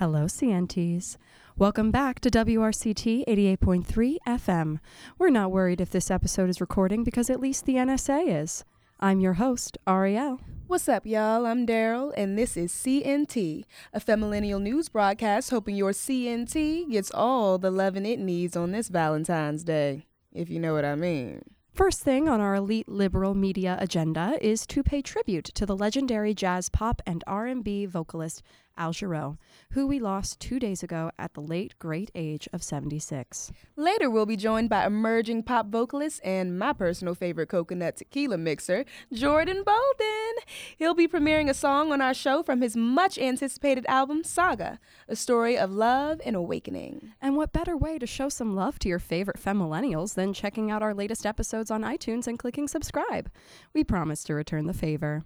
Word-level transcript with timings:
Hello, 0.00 0.24
CNTs. 0.24 1.18
Welcome 1.58 1.90
back 1.90 2.20
to 2.20 2.30
WRCT 2.30 3.26
88.3 3.28 4.16
FM. 4.26 4.78
We're 5.18 5.28
not 5.28 5.52
worried 5.52 5.78
if 5.78 5.90
this 5.90 6.10
episode 6.10 6.48
is 6.48 6.58
recording 6.58 7.04
because 7.04 7.28
at 7.28 7.38
least 7.38 7.66
the 7.66 7.74
NSA 7.74 8.40
is. 8.40 8.64
I'm 8.98 9.20
your 9.20 9.34
host, 9.34 9.76
Ariel. 9.86 10.40
What's 10.68 10.88
up, 10.88 11.04
y'all? 11.04 11.44
I'm 11.44 11.66
Daryl, 11.66 12.14
and 12.16 12.38
this 12.38 12.56
is 12.56 12.72
CNT, 12.72 13.64
a 13.92 14.00
femillennial 14.00 14.62
news 14.62 14.88
broadcast 14.88 15.50
hoping 15.50 15.76
your 15.76 15.92
CNT 15.92 16.90
gets 16.90 17.10
all 17.10 17.58
the 17.58 17.70
loving 17.70 18.06
it 18.06 18.20
needs 18.20 18.56
on 18.56 18.72
this 18.72 18.88
Valentine's 18.88 19.64
Day, 19.64 20.06
if 20.32 20.48
you 20.48 20.58
know 20.60 20.72
what 20.72 20.86
I 20.86 20.94
mean. 20.94 21.42
First 21.74 22.00
thing 22.00 22.28
on 22.28 22.40
our 22.40 22.54
elite 22.54 22.88
liberal 22.88 23.34
media 23.34 23.76
agenda 23.80 24.36
is 24.40 24.66
to 24.66 24.82
pay 24.82 25.02
tribute 25.02 25.44
to 25.54 25.64
the 25.64 25.76
legendary 25.76 26.34
jazz 26.34 26.68
pop 26.68 27.00
and 27.06 27.22
R&B 27.26 27.86
vocalist 27.86 28.42
Al 28.76 28.92
Jarreau, 28.92 29.36
who 29.72 29.86
we 29.86 29.98
lost 29.98 30.40
two 30.40 30.58
days 30.58 30.82
ago 30.82 31.10
at 31.18 31.34
the 31.34 31.40
late 31.40 31.78
great 31.78 32.10
age 32.14 32.48
of 32.52 32.62
76. 32.62 33.52
Later, 33.76 34.08
we'll 34.08 34.26
be 34.26 34.36
joined 34.36 34.68
by 34.68 34.86
emerging 34.86 35.42
pop 35.42 35.66
vocalist 35.66 36.20
and 36.24 36.58
my 36.58 36.72
personal 36.72 37.14
favorite 37.14 37.48
coconut 37.48 37.96
tequila 37.96 38.38
mixer, 38.38 38.84
Jordan 39.12 39.62
Bolden. 39.64 40.32
He'll 40.76 40.94
be 40.94 41.08
premiering 41.08 41.48
a 41.48 41.54
song 41.54 41.92
on 41.92 42.00
our 42.00 42.14
show 42.14 42.42
from 42.42 42.60
his 42.60 42.76
much 42.76 43.18
anticipated 43.18 43.84
album, 43.86 44.24
Saga, 44.24 44.78
a 45.08 45.16
story 45.16 45.58
of 45.58 45.70
love 45.70 46.20
and 46.24 46.36
awakening. 46.36 47.12
And 47.20 47.36
what 47.36 47.52
better 47.52 47.76
way 47.76 47.98
to 47.98 48.06
show 48.06 48.28
some 48.28 48.54
love 48.54 48.78
to 48.80 48.88
your 48.88 48.98
favorite 48.98 49.40
femillennials 49.40 50.14
than 50.14 50.32
checking 50.32 50.70
out 50.70 50.82
our 50.82 50.94
latest 50.94 51.26
episodes 51.26 51.70
on 51.70 51.82
iTunes 51.82 52.26
and 52.26 52.38
clicking 52.38 52.68
subscribe? 52.68 53.30
We 53.74 53.84
promise 53.84 54.24
to 54.24 54.34
return 54.34 54.66
the 54.66 54.74
favor. 54.74 55.24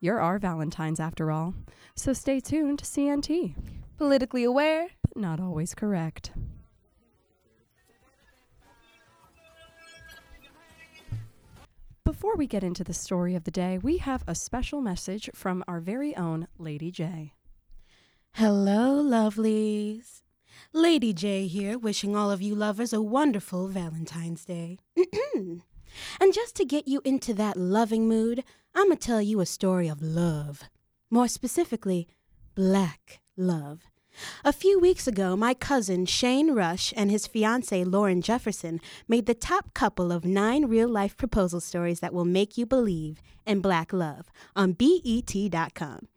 You're 0.00 0.20
our 0.20 0.38
Valentines, 0.38 1.00
after 1.00 1.30
all. 1.30 1.54
So 1.94 2.12
stay 2.12 2.40
tuned 2.40 2.80
to 2.80 2.84
CNT. 2.84 3.54
Politically 3.96 4.44
aware, 4.44 4.88
but 5.02 5.16
not 5.16 5.40
always 5.40 5.74
correct. 5.74 6.32
Before 12.04 12.36
we 12.36 12.46
get 12.46 12.62
into 12.62 12.84
the 12.84 12.94
story 12.94 13.34
of 13.34 13.44
the 13.44 13.50
day, 13.50 13.78
we 13.78 13.98
have 13.98 14.22
a 14.26 14.34
special 14.34 14.80
message 14.80 15.30
from 15.34 15.64
our 15.66 15.80
very 15.80 16.14
own 16.16 16.46
Lady 16.58 16.90
J. 16.90 17.32
Hello, 18.34 19.02
lovelies. 19.02 20.22
Lady 20.72 21.12
J 21.12 21.46
here, 21.46 21.78
wishing 21.78 22.14
all 22.14 22.30
of 22.30 22.42
you 22.42 22.54
lovers 22.54 22.92
a 22.92 23.00
wonderful 23.00 23.68
Valentine's 23.68 24.44
Day. 24.44 24.78
and 25.34 26.32
just 26.32 26.54
to 26.56 26.64
get 26.64 26.86
you 26.86 27.00
into 27.04 27.32
that 27.34 27.56
loving 27.56 28.08
mood, 28.08 28.44
I'm 28.78 28.88
going 28.88 28.98
to 28.98 29.06
tell 29.06 29.22
you 29.22 29.40
a 29.40 29.46
story 29.46 29.88
of 29.88 30.02
love. 30.02 30.64
More 31.10 31.28
specifically, 31.28 32.06
black 32.54 33.20
love. 33.34 33.84
A 34.44 34.52
few 34.52 34.78
weeks 34.78 35.06
ago, 35.06 35.34
my 35.34 35.54
cousin 35.54 36.04
Shane 36.04 36.52
Rush 36.52 36.92
and 36.94 37.10
his 37.10 37.26
fiancee 37.26 37.84
Lauren 37.84 38.20
Jefferson 38.20 38.82
made 39.08 39.24
the 39.24 39.32
top 39.32 39.72
couple 39.72 40.12
of 40.12 40.26
nine 40.26 40.66
real 40.66 40.90
life 40.90 41.16
proposal 41.16 41.58
stories 41.58 42.00
that 42.00 42.12
will 42.12 42.26
make 42.26 42.58
you 42.58 42.66
believe 42.66 43.22
in 43.46 43.62
black 43.62 43.94
love 43.94 44.30
on 44.54 44.72
BET.com. 44.72 46.08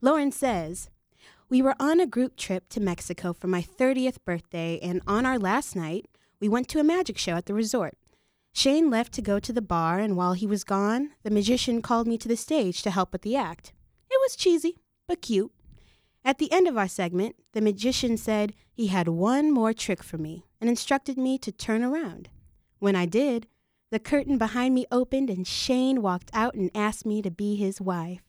Lauren 0.00 0.32
says, 0.32 0.90
We 1.48 1.62
were 1.62 1.76
on 1.78 2.00
a 2.00 2.06
group 2.06 2.34
trip 2.34 2.68
to 2.70 2.80
Mexico 2.80 3.32
for 3.32 3.46
my 3.46 3.62
30th 3.62 4.16
birthday, 4.24 4.80
and 4.82 5.02
on 5.06 5.24
our 5.24 5.38
last 5.38 5.76
night, 5.76 6.06
we 6.40 6.48
went 6.48 6.66
to 6.70 6.80
a 6.80 6.84
magic 6.84 7.16
show 7.16 7.34
at 7.34 7.46
the 7.46 7.54
resort. 7.54 7.96
Shane 8.58 8.90
left 8.90 9.12
to 9.12 9.22
go 9.22 9.38
to 9.38 9.52
the 9.52 9.62
bar, 9.62 10.00
and 10.00 10.16
while 10.16 10.32
he 10.32 10.44
was 10.44 10.64
gone, 10.64 11.12
the 11.22 11.30
magician 11.30 11.80
called 11.80 12.08
me 12.08 12.18
to 12.18 12.26
the 12.26 12.36
stage 12.36 12.82
to 12.82 12.90
help 12.90 13.12
with 13.12 13.22
the 13.22 13.36
act. 13.36 13.72
It 14.10 14.18
was 14.20 14.34
cheesy, 14.34 14.78
but 15.06 15.22
cute. 15.22 15.52
At 16.24 16.38
the 16.38 16.50
end 16.50 16.66
of 16.66 16.76
our 16.76 16.88
segment, 16.88 17.36
the 17.52 17.60
magician 17.60 18.16
said 18.16 18.54
he 18.72 18.88
had 18.88 19.06
one 19.06 19.52
more 19.52 19.72
trick 19.72 20.02
for 20.02 20.18
me 20.18 20.44
and 20.60 20.68
instructed 20.68 21.16
me 21.16 21.38
to 21.38 21.52
turn 21.52 21.84
around. 21.84 22.30
When 22.80 22.96
I 22.96 23.06
did, 23.06 23.46
the 23.92 24.00
curtain 24.00 24.38
behind 24.38 24.74
me 24.74 24.86
opened 24.90 25.30
and 25.30 25.46
Shane 25.46 26.02
walked 26.02 26.32
out 26.34 26.54
and 26.54 26.72
asked 26.74 27.06
me 27.06 27.22
to 27.22 27.30
be 27.30 27.54
his 27.54 27.80
wife. 27.80 28.22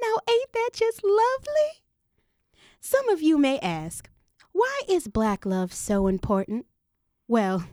Now, 0.00 0.20
ain't 0.30 0.52
that 0.52 0.70
just 0.72 1.02
lovely? 1.02 1.82
Some 2.78 3.08
of 3.08 3.22
you 3.22 3.38
may 3.38 3.58
ask, 3.58 4.08
why 4.52 4.82
is 4.88 5.08
black 5.08 5.44
love 5.44 5.72
so 5.72 6.06
important? 6.06 6.66
Well, 7.28 7.64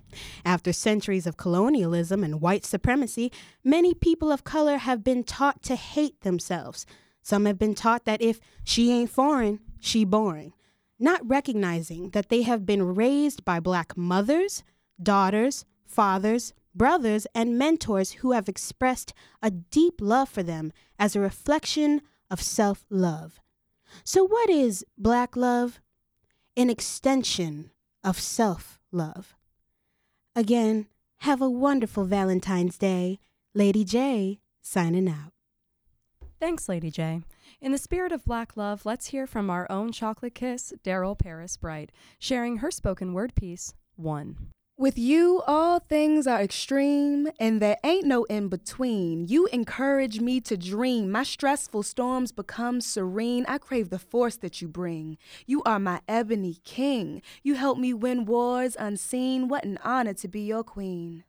after 0.44 0.74
centuries 0.74 1.28
of 1.28 1.38
colonialism 1.38 2.24
and 2.24 2.41
white 2.41 2.66
supremacy, 2.66 3.31
many 3.64 3.94
people 3.94 4.31
of 4.31 4.44
color 4.44 4.78
have 4.78 5.03
been 5.03 5.24
taught 5.24 5.62
to 5.64 5.75
hate 5.75 6.22
themselves. 6.22 6.88
Some 7.22 7.46
have 7.46 7.59
been 7.59 7.75
taught 7.75 8.06
that 8.06 8.22
if 8.22 8.40
she 8.64 8.91
ain't 8.91 9.12
foreign, 9.12 9.59
she 9.80 10.06
boring, 10.06 10.53
not 11.00 11.22
recognizing 11.28 12.09
that 12.12 12.30
they 12.30 12.41
have 12.41 12.66
been 12.66 12.96
raised 12.96 13.46
by 13.46 13.59
black 13.59 13.96
mothers, 13.96 14.64
daughters, 15.02 15.66
fathers, 15.85 16.53
brothers, 16.74 17.28
and 17.35 17.58
mentors 17.58 18.14
who 18.14 18.31
have 18.31 18.50
expressed 18.50 19.14
a 19.41 19.52
deep 19.52 20.02
love 20.02 20.30
for 20.30 20.41
them 20.41 20.74
as 20.97 21.16
a 21.16 21.20
reflection 21.20 22.02
of 22.31 22.41
self 22.41 22.85
love. 22.90 23.40
So, 24.03 24.25
what 24.25 24.50
is 24.50 24.84
black 24.97 25.35
love? 25.35 25.80
An 26.58 26.72
extension 26.72 27.70
of 28.03 28.20
self 28.20 28.80
love. 28.91 29.35
Again, 30.36 30.88
have 31.20 31.42
a 31.42 31.50
wonderful 31.50 32.06
Valentine's 32.06 32.78
Day. 32.78 33.20
Lady 33.54 33.84
J, 33.84 34.40
signing 34.64 35.08
out. 35.08 35.32
Thanks, 36.40 36.68
Lady 36.68 36.90
J. 36.90 37.22
In 37.62 37.72
the 37.72 37.78
spirit 37.78 38.12
of 38.12 38.26
black 38.26 38.58
love, 38.58 38.84
let's 38.84 39.08
hear 39.08 39.28
from 39.28 39.52
our 39.52 39.72
own 39.72 39.92
chocolate 39.92 40.34
kiss, 40.34 40.74
Daryl 40.84 41.18
Paris 41.18 41.56
Bright, 41.56 41.92
sharing 42.18 42.58
her 42.58 42.72
spoken 42.72 43.14
word 43.14 43.36
piece, 43.36 43.76
One. 43.96 44.50
With 44.75 44.97
you, 44.97 45.44
all 45.45 45.78
things 45.78 46.25
are 46.25 46.41
extreme, 46.41 47.29
and 47.39 47.61
there 47.61 47.78
ain't 47.84 48.07
no 48.07 48.23
in 48.23 48.47
between. 48.47 49.28
You 49.28 49.45
encourage 49.53 50.19
me 50.19 50.41
to 50.41 50.57
dream. 50.57 51.11
My 51.11 51.22
stressful 51.22 51.84
storms 51.84 52.31
become 52.31 52.81
serene. 52.81 53.45
I 53.47 53.59
crave 53.59 53.91
the 53.91 54.00
force 54.00 54.35
that 54.38 54.63
you 54.63 54.67
bring. 54.67 55.19
You 55.45 55.61
are 55.61 55.78
my 55.78 56.01
ebony 56.07 56.57
king. 56.63 57.22
You 57.44 57.53
help 57.53 57.78
me 57.78 57.94
win 57.94 58.25
wars 58.25 58.75
unseen. 58.79 59.47
What 59.47 59.63
an 59.63 59.78
honor 59.84 60.16
to 60.16 60.28
be 60.28 60.41
your 60.41 60.63
queen. 60.63 61.23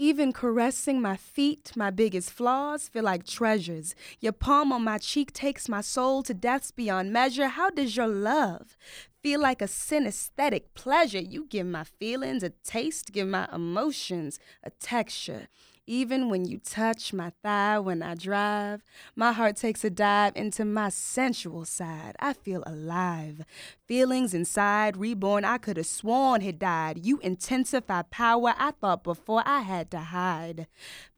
Even 0.00 0.32
caressing 0.32 1.02
my 1.02 1.16
feet, 1.16 1.72
my 1.74 1.90
biggest 1.90 2.30
flaws, 2.30 2.86
feel 2.86 3.02
like 3.02 3.26
treasures. 3.26 3.96
Your 4.20 4.30
palm 4.32 4.70
on 4.72 4.84
my 4.84 4.98
cheek 4.98 5.32
takes 5.32 5.68
my 5.68 5.80
soul 5.80 6.22
to 6.22 6.32
depths 6.32 6.70
beyond 6.70 7.12
measure. 7.12 7.48
How 7.48 7.70
does 7.70 7.96
your 7.96 8.06
love 8.06 8.76
feel 9.24 9.40
like 9.40 9.60
a 9.60 9.64
synesthetic 9.64 10.66
pleasure? 10.74 11.18
You 11.18 11.46
give 11.46 11.66
my 11.66 11.82
feelings 11.82 12.44
a 12.44 12.50
taste, 12.50 13.10
give 13.12 13.26
my 13.26 13.48
emotions 13.52 14.38
a 14.62 14.70
texture. 14.70 15.48
Even 15.88 16.28
when 16.28 16.44
you 16.44 16.58
touch 16.58 17.14
my 17.14 17.32
thigh 17.42 17.78
when 17.78 18.02
I 18.02 18.14
drive, 18.14 18.84
my 19.16 19.32
heart 19.32 19.56
takes 19.56 19.82
a 19.84 19.88
dive 19.88 20.34
into 20.36 20.66
my 20.66 20.90
sensual 20.90 21.64
side. 21.64 22.14
I 22.20 22.34
feel 22.34 22.62
alive. 22.66 23.40
Feelings 23.86 24.34
inside, 24.34 24.98
reborn, 24.98 25.46
I 25.46 25.56
could 25.56 25.78
have 25.78 25.86
sworn 25.86 26.42
had 26.42 26.58
died. 26.58 27.06
You 27.06 27.20
intensify 27.20 28.02
power 28.02 28.52
I 28.58 28.72
thought 28.72 29.02
before 29.02 29.42
I 29.46 29.62
had 29.62 29.90
to 29.92 30.00
hide. 30.00 30.66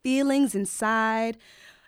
Feelings 0.05 0.55
inside, 0.55 1.37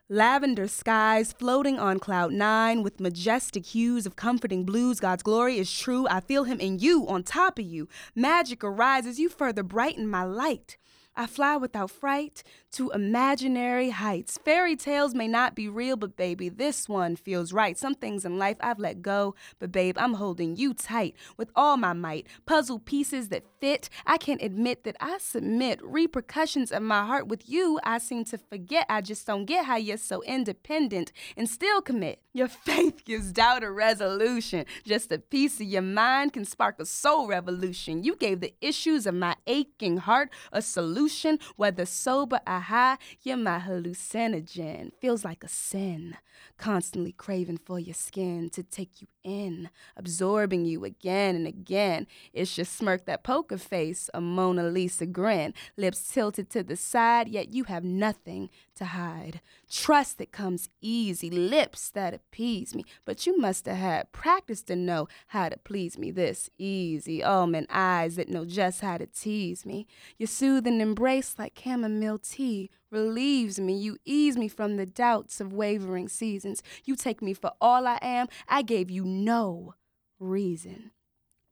Lavender 0.09 0.66
skies 0.66 1.32
floating 1.32 1.78
on 1.78 2.00
cloud 2.00 2.32
nine 2.32 2.82
with 2.82 2.99
majestic 2.99 3.64
hues 3.64 4.06
of 4.06 4.16
comforting 4.16 4.64
blues. 4.64 4.99
God's 4.99 5.22
glory 5.22 5.56
is 5.59 5.72
true. 5.72 6.09
I 6.09 6.19
feel 6.19 6.44
him 6.44 6.59
in 6.59 6.81
you, 6.81 7.06
on 7.06 7.22
top 7.22 7.60
of 7.60 7.64
you. 7.64 7.88
Magic 8.17 8.64
arises, 8.64 9.20
you 9.20 9.28
further 9.28 9.62
brighten 9.62 10.08
my 10.08 10.25
light. 10.25 10.76
I 11.14 11.26
fly 11.26 11.56
without 11.56 11.90
fright 11.90 12.43
to 12.72 12.90
imaginary 12.90 13.90
heights. 13.90 14.38
Fairy 14.44 14.76
tales 14.76 15.14
may 15.14 15.28
not 15.28 15.54
be 15.54 15.69
real, 15.69 15.96
but 15.96 16.16
baby, 16.16 16.48
this 16.48 16.88
one 16.88 17.16
feels 17.16 17.52
right. 17.52 17.76
Some 17.76 17.94
things 17.94 18.24
in 18.24 18.38
life 18.38 18.56
I've 18.60 18.78
let 18.78 19.02
go, 19.02 19.34
but 19.58 19.70
babe, 19.70 19.96
I'm 19.98 20.14
holding 20.14 20.56
you 20.56 20.72
tight 20.72 21.14
with 21.36 21.50
all 21.54 21.76
my 21.76 21.92
might. 21.92 22.26
Puzzle 22.46 22.78
pieces 22.78 23.28
that 23.28 23.44
fit. 23.60 23.88
I 24.06 24.16
can't 24.16 24.42
admit 24.42 24.84
that 24.84 24.96
I 25.00 25.19
submit 25.19 25.80
repercussions 25.82 26.72
of 26.72 26.82
my 26.82 27.04
heart 27.04 27.28
with 27.28 27.48
you. 27.48 27.78
I 27.84 27.98
seem 27.98 28.24
to 28.26 28.38
forget. 28.38 28.86
I 28.88 29.02
just 29.02 29.26
don't 29.26 29.44
get 29.44 29.66
how 29.66 29.76
you're 29.76 29.98
so 29.98 30.22
independent 30.22 31.12
and 31.36 31.48
still 31.48 31.82
commit. 31.82 32.20
Your 32.32 32.48
faith 32.68 33.04
gives 33.04 33.32
doubt 33.32 33.62
a 33.62 33.70
resolution. 33.70 34.64
Just 34.84 35.12
a 35.12 35.18
piece 35.18 35.60
of 35.60 35.66
your 35.66 35.82
mind 35.82 36.32
can 36.32 36.46
spark 36.46 36.80
a 36.80 36.86
soul 36.86 37.28
revolution. 37.28 38.02
You 38.02 38.16
gave 38.16 38.40
the 38.40 38.54
issues 38.62 39.06
of 39.06 39.14
my 39.14 39.36
aching 39.46 39.98
heart 39.98 40.30
a 40.52 40.62
solution, 40.62 41.38
whether 41.56 41.84
sober 41.84 42.40
or 42.46 42.62
high. 42.62 42.99
You're 43.23 43.37
my 43.37 43.59
hallucinogen. 43.59 44.93
Feels 45.00 45.25
like 45.25 45.44
a 45.44 45.49
sin. 45.49 46.17
Constantly 46.56 47.12
craving 47.12 47.59
for 47.59 47.79
your 47.79 47.94
skin 47.94 48.50
to 48.50 48.62
take 48.62 49.00
you 49.00 49.06
in, 49.22 49.69
absorbing 49.96 50.64
you 50.64 50.84
again 50.84 51.36
and 51.36 51.46
again. 51.46 52.06
It's 52.32 52.54
just 52.54 52.74
smirk 52.74 53.04
that 53.04 53.22
poker 53.22 53.58
face, 53.58 54.08
a 54.14 54.20
Mona 54.20 54.64
Lisa 54.64 55.04
grin, 55.04 55.52
lips 55.76 56.08
tilted 56.08 56.48
to 56.50 56.62
the 56.62 56.76
side, 56.76 57.28
yet 57.28 57.52
you 57.52 57.64
have 57.64 57.84
nothing 57.84 58.48
to 58.76 58.86
hide. 58.86 59.40
Trust 59.70 60.19
that 60.19 60.32
comes 60.32 60.70
easy, 60.80 61.28
lips 61.28 61.90
that 61.90 62.14
appease 62.14 62.74
me, 62.74 62.84
but 63.04 63.26
you 63.26 63.36
must 63.38 63.66
have 63.66 63.76
had 63.76 64.12
practice 64.12 64.62
to 64.62 64.76
know 64.76 65.08
how 65.28 65.50
to 65.50 65.58
please 65.58 65.98
me 65.98 66.10
this 66.10 66.48
easy. 66.58 67.22
Oh, 67.22 67.42
Almond 67.42 67.66
eyes 67.70 68.14
that 68.16 68.28
know 68.28 68.44
just 68.44 68.82
how 68.82 68.98
to 68.98 69.06
tease 69.06 69.66
me. 69.66 69.86
Your 70.16 70.28
soothing 70.28 70.80
embrace 70.80 71.34
like 71.38 71.58
chamomile 71.58 72.18
tea 72.18 72.70
relieves 72.92 73.58
me. 73.58 73.76
You 73.76 73.96
ease 74.04 74.36
me 74.36 74.46
from 74.46 74.76
the 74.76 74.86
doubts 74.86 75.40
of 75.40 75.52
wavering 75.52 76.08
seasons. 76.08 76.62
You 76.84 76.94
take 76.94 77.22
me 77.22 77.32
for 77.32 77.52
all 77.60 77.86
I 77.86 77.98
am. 78.02 78.28
I 78.48 78.62
gave 78.62 78.90
you 78.90 79.04
no 79.04 79.74
reason. 80.20 80.92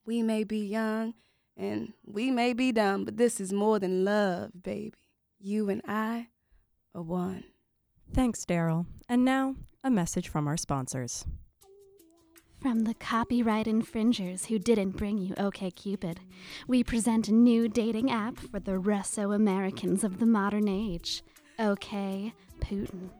We 0.04 0.22
may 0.22 0.44
be 0.44 0.58
young 0.58 1.14
and 1.56 1.94
we 2.04 2.30
may 2.30 2.52
be 2.52 2.70
dumb, 2.72 3.04
but 3.04 3.16
this 3.16 3.40
is 3.40 3.52
more 3.52 3.78
than 3.78 4.04
love, 4.04 4.62
baby. 4.62 4.94
You 5.38 5.70
and 5.70 5.82
I 5.88 6.28
are 6.94 7.02
one. 7.02 7.44
Thanks, 8.12 8.44
Daryl. 8.44 8.86
And 9.08 9.24
now, 9.24 9.56
a 9.82 9.90
message 9.90 10.28
from 10.28 10.46
our 10.46 10.56
sponsors. 10.56 11.24
From 12.60 12.80
the 12.80 12.92
copyright 12.92 13.66
infringers 13.66 14.46
who 14.46 14.58
didn't 14.58 14.90
bring 14.90 15.16
you 15.16 15.32
OKCupid, 15.36 16.18
we 16.68 16.84
present 16.84 17.28
a 17.28 17.32
new 17.32 17.68
dating 17.68 18.10
app 18.10 18.36
for 18.36 18.60
the 18.60 18.78
Russo 18.78 19.32
Americans 19.32 20.04
of 20.04 20.18
the 20.18 20.26
modern 20.26 20.68
age. 20.68 21.22
OK 21.60 22.32
Putin. 22.60 23.10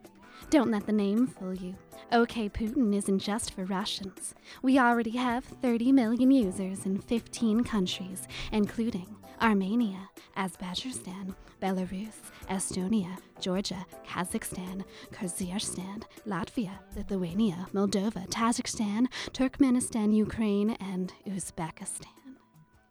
Don't 0.49 0.71
let 0.71 0.87
the 0.87 0.91
name 0.91 1.27
fool 1.27 1.53
you. 1.53 1.75
OK 2.11 2.49
Putin 2.49 2.95
isn't 2.95 3.19
just 3.19 3.53
for 3.53 3.65
Russians. 3.65 4.33
We 4.63 4.79
already 4.79 5.11
have 5.11 5.43
30 5.45 5.91
million 5.91 6.31
users 6.31 6.85
in 6.87 6.97
15 6.97 7.63
countries, 7.63 8.27
including 8.51 9.15
Armenia, 9.39 10.09
Azerbaijan, 10.35 11.35
Belarus, 11.61 12.15
Estonia, 12.49 13.15
Georgia, 13.39 13.85
Kazakhstan, 14.07 14.83
Kyrgyzstan, 15.11 16.03
Latvia, 16.27 16.79
Lithuania, 16.95 17.67
Moldova, 17.73 18.27
Tajikistan, 18.29 19.05
Turkmenistan, 19.33 20.15
Ukraine, 20.15 20.71
and 20.79 21.13
Uzbekistan. 21.27 22.20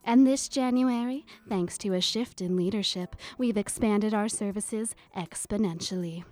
And 0.05 0.27
this 0.27 0.49
January, 0.49 1.27
thanks 1.49 1.77
to 1.79 1.95
a 1.95 2.01
shift 2.01 2.41
in 2.41 2.57
leadership, 2.57 3.17
we've 3.39 3.57
expanded 3.57 4.15
our 4.15 4.29
services 4.29 4.95
exponentially. 5.17 6.25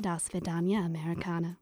Das 0.00 0.28
Vidania 0.28 0.84
Americana. 0.84 1.58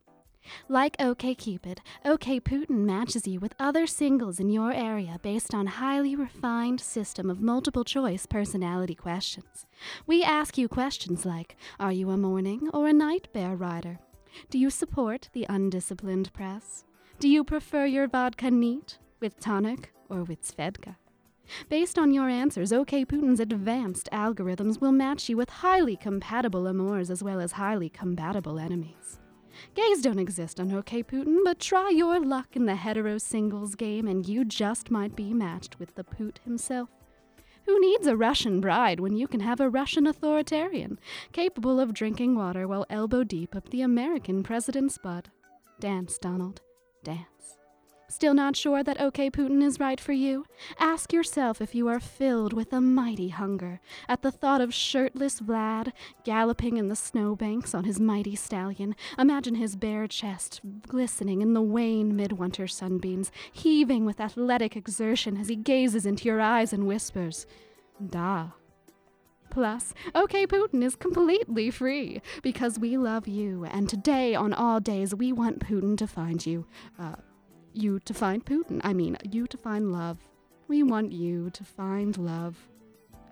Like 0.68 0.96
OKCupid, 0.96 1.78
OK 2.04 2.40
Putin 2.40 2.84
matches 2.84 3.26
you 3.26 3.38
with 3.38 3.54
other 3.60 3.86
singles 3.86 4.40
in 4.40 4.48
your 4.48 4.72
area 4.72 5.18
based 5.22 5.54
on 5.54 5.66
a 5.66 5.70
highly 5.70 6.16
refined 6.16 6.80
system 6.80 7.30
of 7.30 7.40
multiple 7.40 7.84
choice 7.84 8.26
personality 8.26 8.94
questions. 8.94 9.66
We 10.06 10.22
ask 10.24 10.58
you 10.58 10.68
questions 10.68 11.24
like 11.24 11.56
Are 11.78 11.92
you 11.92 12.10
a 12.10 12.16
morning 12.16 12.68
or 12.72 12.88
a 12.88 12.92
night 12.92 13.28
bear 13.32 13.54
rider? 13.54 14.00
Do 14.50 14.58
you 14.58 14.70
support 14.70 15.28
the 15.32 15.46
undisciplined 15.48 16.32
press? 16.32 16.84
Do 17.20 17.28
you 17.28 17.44
prefer 17.44 17.86
your 17.86 18.08
vodka 18.08 18.50
neat, 18.50 18.98
with 19.20 19.38
tonic, 19.38 19.92
or 20.08 20.24
with 20.24 20.42
Svedka? 20.42 20.96
Based 21.68 21.98
on 21.98 22.12
your 22.12 22.28
answers, 22.28 22.72
OK 22.72 23.04
Putin's 23.04 23.40
advanced 23.40 24.08
algorithms 24.12 24.80
will 24.80 24.92
match 24.92 25.28
you 25.28 25.36
with 25.36 25.50
highly 25.50 25.96
compatible 25.96 26.66
amours 26.66 27.10
as 27.10 27.22
well 27.22 27.40
as 27.40 27.52
highly 27.52 27.88
compatible 27.88 28.58
enemies. 28.58 29.18
Gays 29.74 30.00
don't 30.02 30.18
exist 30.18 30.58
on 30.60 30.72
OK 30.72 31.02
Putin, 31.02 31.38
but 31.44 31.60
try 31.60 31.90
your 31.90 32.20
luck 32.20 32.56
in 32.56 32.66
the 32.66 32.76
hetero 32.76 33.18
singles 33.18 33.74
game 33.74 34.08
and 34.08 34.26
you 34.26 34.44
just 34.44 34.90
might 34.90 35.14
be 35.14 35.34
matched 35.34 35.78
with 35.78 35.94
the 35.94 36.04
Poot 36.04 36.40
himself. 36.44 36.88
Who 37.66 37.80
needs 37.80 38.06
a 38.06 38.16
Russian 38.16 38.60
bride 38.60 38.98
when 38.98 39.16
you 39.16 39.28
can 39.28 39.40
have 39.40 39.60
a 39.60 39.70
Russian 39.70 40.06
authoritarian, 40.06 40.98
capable 41.32 41.78
of 41.78 41.94
drinking 41.94 42.34
water 42.34 42.66
while 42.66 42.86
elbow 42.90 43.22
deep 43.22 43.54
up 43.54 43.68
the 43.68 43.82
American 43.82 44.42
president's 44.42 44.98
butt? 44.98 45.28
Dance, 45.78 46.18
Donald, 46.18 46.60
dance. 47.04 47.58
Still 48.12 48.34
not 48.34 48.56
sure 48.56 48.82
that 48.82 49.00
OK 49.00 49.30
Putin 49.30 49.62
is 49.62 49.80
right 49.80 49.98
for 49.98 50.12
you? 50.12 50.44
Ask 50.78 51.14
yourself 51.14 51.62
if 51.62 51.74
you 51.74 51.88
are 51.88 51.98
filled 51.98 52.52
with 52.52 52.70
a 52.70 52.80
mighty 52.80 53.30
hunger 53.30 53.80
at 54.06 54.20
the 54.20 54.30
thought 54.30 54.60
of 54.60 54.74
shirtless 54.74 55.40
Vlad 55.40 55.92
galloping 56.22 56.76
in 56.76 56.88
the 56.88 56.94
snowbanks 56.94 57.74
on 57.74 57.84
his 57.84 57.98
mighty 57.98 58.36
stallion. 58.36 58.94
Imagine 59.18 59.54
his 59.54 59.76
bare 59.76 60.06
chest 60.06 60.60
glistening 60.86 61.40
in 61.40 61.54
the 61.54 61.62
wan 61.62 62.14
midwinter 62.14 62.68
sunbeams, 62.68 63.32
heaving 63.50 64.04
with 64.04 64.20
athletic 64.20 64.76
exertion 64.76 65.38
as 65.38 65.48
he 65.48 65.56
gazes 65.56 66.04
into 66.04 66.26
your 66.26 66.42
eyes 66.42 66.74
and 66.74 66.86
whispers, 66.86 67.46
Da. 68.06 68.48
Plus, 69.48 69.94
OK 70.14 70.46
Putin 70.46 70.84
is 70.84 70.96
completely 70.96 71.70
free 71.70 72.20
because 72.42 72.78
we 72.78 72.98
love 72.98 73.26
you, 73.26 73.64
and 73.64 73.88
today, 73.88 74.34
on 74.34 74.52
all 74.52 74.80
days, 74.80 75.14
we 75.14 75.32
want 75.32 75.60
Putin 75.60 75.96
to 75.96 76.06
find 76.06 76.44
you. 76.44 76.66
Uh, 76.98 77.14
you 77.76 78.00
to 78.00 78.14
find 78.14 78.44
Putin. 78.44 78.80
I 78.84 78.92
mean, 78.92 79.16
you 79.30 79.46
to 79.46 79.56
find 79.56 79.92
love. 79.92 80.18
We 80.68 80.82
want 80.82 81.12
you 81.12 81.50
to 81.50 81.64
find 81.64 82.16
love. 82.16 82.68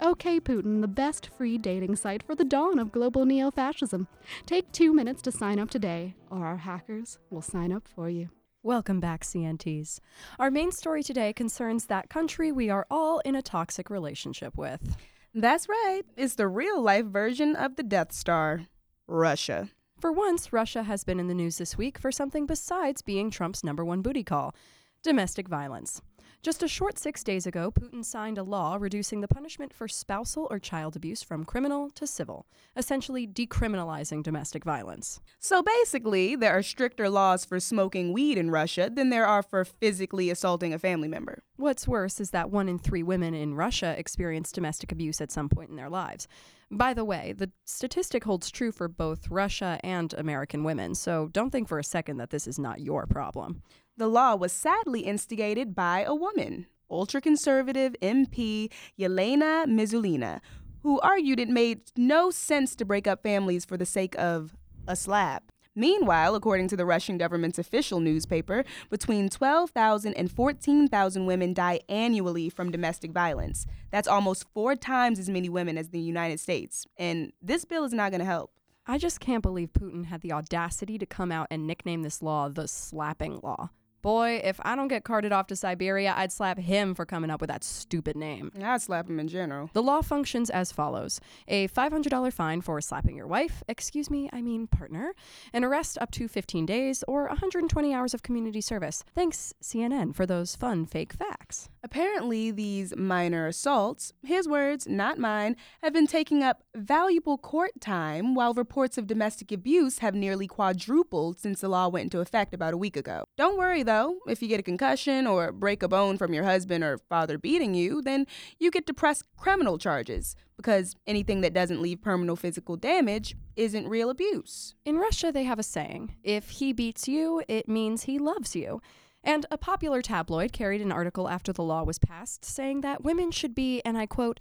OK 0.00 0.40
Putin, 0.40 0.80
the 0.80 0.88
best 0.88 1.26
free 1.26 1.58
dating 1.58 1.96
site 1.96 2.22
for 2.22 2.34
the 2.34 2.44
dawn 2.44 2.78
of 2.78 2.90
global 2.90 3.26
neo 3.26 3.50
fascism. 3.50 4.08
Take 4.46 4.72
two 4.72 4.94
minutes 4.94 5.20
to 5.22 5.32
sign 5.32 5.58
up 5.58 5.70
today, 5.70 6.14
or 6.30 6.46
our 6.46 6.56
hackers 6.56 7.18
will 7.28 7.42
sign 7.42 7.70
up 7.70 7.86
for 7.86 8.08
you. 8.08 8.30
Welcome 8.62 9.00
back, 9.00 9.24
CNTs. 9.24 10.00
Our 10.38 10.50
main 10.50 10.72
story 10.72 11.02
today 11.02 11.32
concerns 11.32 11.86
that 11.86 12.10
country 12.10 12.52
we 12.52 12.68
are 12.70 12.86
all 12.90 13.20
in 13.20 13.34
a 13.34 13.42
toxic 13.42 13.90
relationship 13.90 14.56
with. 14.56 14.96
That's 15.34 15.68
right. 15.68 16.02
It's 16.16 16.34
the 16.34 16.48
real 16.48 16.82
life 16.82 17.06
version 17.06 17.54
of 17.54 17.76
the 17.76 17.82
Death 17.82 18.12
Star 18.12 18.66
Russia. 19.06 19.68
For 20.00 20.10
once, 20.10 20.50
Russia 20.50 20.84
has 20.84 21.04
been 21.04 21.20
in 21.20 21.28
the 21.28 21.34
news 21.34 21.58
this 21.58 21.76
week 21.76 21.98
for 21.98 22.10
something 22.10 22.46
besides 22.46 23.02
being 23.02 23.30
Trump's 23.30 23.62
number 23.62 23.84
one 23.84 24.00
booty 24.00 24.24
call 24.24 24.54
domestic 25.02 25.46
violence. 25.46 26.00
Just 26.42 26.62
a 26.62 26.68
short 26.68 26.98
six 26.98 27.22
days 27.22 27.46
ago, 27.46 27.70
Putin 27.70 28.02
signed 28.02 28.38
a 28.38 28.42
law 28.42 28.78
reducing 28.80 29.20
the 29.20 29.28
punishment 29.28 29.74
for 29.74 29.86
spousal 29.88 30.46
or 30.50 30.58
child 30.58 30.96
abuse 30.96 31.22
from 31.22 31.44
criminal 31.44 31.90
to 31.90 32.06
civil, 32.06 32.46
essentially 32.74 33.26
decriminalizing 33.26 34.22
domestic 34.22 34.64
violence. 34.64 35.20
So 35.38 35.62
basically, 35.62 36.34
there 36.34 36.56
are 36.56 36.62
stricter 36.62 37.10
laws 37.10 37.44
for 37.44 37.60
smoking 37.60 38.14
weed 38.14 38.38
in 38.38 38.50
Russia 38.50 38.90
than 38.90 39.10
there 39.10 39.26
are 39.26 39.42
for 39.42 39.66
physically 39.66 40.30
assaulting 40.30 40.72
a 40.72 40.78
family 40.78 41.08
member. 41.08 41.42
What's 41.60 41.86
worse 41.86 42.20
is 42.20 42.30
that 42.30 42.50
one 42.50 42.70
in 42.70 42.78
three 42.78 43.02
women 43.02 43.34
in 43.34 43.52
Russia 43.52 43.94
experience 43.98 44.50
domestic 44.50 44.92
abuse 44.92 45.20
at 45.20 45.30
some 45.30 45.50
point 45.50 45.68
in 45.68 45.76
their 45.76 45.90
lives. 45.90 46.26
By 46.70 46.94
the 46.94 47.04
way, 47.04 47.34
the 47.36 47.50
statistic 47.66 48.24
holds 48.24 48.50
true 48.50 48.72
for 48.72 48.88
both 48.88 49.28
Russia 49.28 49.78
and 49.84 50.14
American 50.14 50.64
women, 50.64 50.94
so 50.94 51.28
don't 51.28 51.50
think 51.50 51.68
for 51.68 51.78
a 51.78 51.84
second 51.84 52.16
that 52.16 52.30
this 52.30 52.46
is 52.46 52.58
not 52.58 52.80
your 52.80 53.06
problem. 53.06 53.60
The 53.98 54.06
law 54.06 54.36
was 54.36 54.52
sadly 54.52 55.00
instigated 55.00 55.74
by 55.74 56.02
a 56.02 56.14
woman, 56.14 56.64
ultra 56.90 57.20
conservative 57.20 57.94
MP 58.00 58.72
Yelena 58.98 59.66
Mizulina, 59.66 60.40
who 60.82 60.98
argued 61.00 61.38
it 61.38 61.50
made 61.50 61.82
no 61.94 62.30
sense 62.30 62.74
to 62.76 62.86
break 62.86 63.06
up 63.06 63.22
families 63.22 63.66
for 63.66 63.76
the 63.76 63.84
sake 63.84 64.18
of 64.18 64.56
a 64.88 64.96
slap. 64.96 65.52
Meanwhile, 65.80 66.34
according 66.34 66.68
to 66.68 66.76
the 66.76 66.84
Russian 66.84 67.16
government's 67.16 67.58
official 67.58 68.00
newspaper, 68.00 68.64
between 68.90 69.30
12,000 69.30 70.12
and 70.12 70.30
14,000 70.30 71.24
women 71.24 71.54
die 71.54 71.80
annually 71.88 72.50
from 72.50 72.70
domestic 72.70 73.12
violence. 73.12 73.64
That's 73.90 74.06
almost 74.06 74.44
four 74.52 74.76
times 74.76 75.18
as 75.18 75.30
many 75.30 75.48
women 75.48 75.78
as 75.78 75.88
the 75.88 75.98
United 75.98 76.38
States. 76.38 76.86
And 76.98 77.32
this 77.40 77.64
bill 77.64 77.84
is 77.84 77.94
not 77.94 78.10
going 78.10 78.18
to 78.18 78.26
help. 78.26 78.52
I 78.86 78.98
just 78.98 79.20
can't 79.20 79.42
believe 79.42 79.72
Putin 79.72 80.04
had 80.04 80.20
the 80.20 80.32
audacity 80.32 80.98
to 80.98 81.06
come 81.06 81.32
out 81.32 81.46
and 81.50 81.66
nickname 81.66 82.02
this 82.02 82.20
law 82.20 82.50
the 82.50 82.68
slapping 82.68 83.40
law. 83.42 83.70
Boy, 84.02 84.40
if 84.42 84.58
I 84.62 84.76
don't 84.76 84.88
get 84.88 85.04
carted 85.04 85.32
off 85.32 85.46
to 85.48 85.56
Siberia, 85.56 86.14
I'd 86.16 86.32
slap 86.32 86.58
him 86.58 86.94
for 86.94 87.04
coming 87.04 87.30
up 87.30 87.40
with 87.40 87.48
that 87.48 87.62
stupid 87.62 88.16
name. 88.16 88.50
I'd 88.62 88.80
slap 88.80 89.08
him 89.08 89.20
in 89.20 89.28
general. 89.28 89.70
The 89.72 89.82
law 89.82 90.00
functions 90.00 90.48
as 90.48 90.72
follows 90.72 91.20
a 91.48 91.68
$500 91.68 92.32
fine 92.32 92.60
for 92.62 92.80
slapping 92.80 93.16
your 93.16 93.26
wife, 93.26 93.62
excuse 93.68 94.10
me, 94.10 94.30
I 94.32 94.40
mean 94.40 94.66
partner, 94.66 95.12
an 95.52 95.64
arrest 95.64 95.98
up 96.00 96.10
to 96.12 96.28
15 96.28 96.64
days, 96.64 97.04
or 97.06 97.26
120 97.26 97.92
hours 97.94 98.14
of 98.14 98.22
community 98.22 98.60
service. 98.60 99.04
Thanks, 99.14 99.52
CNN, 99.62 100.14
for 100.14 100.24
those 100.24 100.56
fun 100.56 100.86
fake 100.86 101.12
facts. 101.12 101.68
Apparently, 101.82 102.50
these 102.50 102.94
minor 102.94 103.46
assaults, 103.46 104.12
his 104.22 104.46
words, 104.46 104.86
not 104.86 105.18
mine, 105.18 105.56
have 105.82 105.94
been 105.94 106.06
taking 106.06 106.42
up 106.42 106.62
valuable 106.76 107.38
court 107.38 107.72
time, 107.80 108.34
while 108.34 108.52
reports 108.52 108.98
of 108.98 109.06
domestic 109.06 109.50
abuse 109.50 109.98
have 109.98 110.14
nearly 110.14 110.46
quadrupled 110.46 111.38
since 111.40 111.62
the 111.62 111.68
law 111.68 111.88
went 111.88 112.04
into 112.04 112.20
effect 112.20 112.52
about 112.52 112.74
a 112.74 112.76
week 112.76 112.96
ago. 112.96 113.24
Don't 113.38 113.56
worry, 113.56 113.82
though, 113.82 114.18
if 114.28 114.42
you 114.42 114.48
get 114.48 114.60
a 114.60 114.62
concussion 114.62 115.26
or 115.26 115.52
break 115.52 115.82
a 115.82 115.88
bone 115.88 116.18
from 116.18 116.34
your 116.34 116.44
husband 116.44 116.84
or 116.84 116.98
father 117.08 117.38
beating 117.38 117.74
you, 117.74 118.02
then 118.02 118.26
you 118.58 118.70
get 118.70 118.86
to 118.86 118.94
press 118.94 119.24
criminal 119.38 119.78
charges 119.78 120.36
because 120.58 120.94
anything 121.06 121.40
that 121.40 121.54
doesn't 121.54 121.80
leave 121.80 122.02
permanent 122.02 122.38
physical 122.38 122.76
damage 122.76 123.34
isn't 123.56 123.88
real 123.88 124.10
abuse. 124.10 124.74
In 124.84 124.98
Russia, 124.98 125.32
they 125.32 125.44
have 125.44 125.58
a 125.58 125.62
saying 125.62 126.16
if 126.22 126.50
he 126.50 126.74
beats 126.74 127.08
you, 127.08 127.42
it 127.48 127.66
means 127.66 128.02
he 128.02 128.18
loves 128.18 128.54
you. 128.54 128.82
And 129.22 129.46
a 129.50 129.58
popular 129.58 130.02
tabloid 130.02 130.52
carried 130.52 130.80
an 130.80 130.92
article 130.92 131.28
after 131.28 131.52
the 131.52 131.62
law 131.62 131.84
was 131.84 131.98
passed 131.98 132.44
saying 132.44 132.80
that 132.80 133.04
women 133.04 133.30
should 133.30 133.54
be, 133.54 133.80
and 133.84 133.98
I 133.98 134.06
quote, 134.06 134.40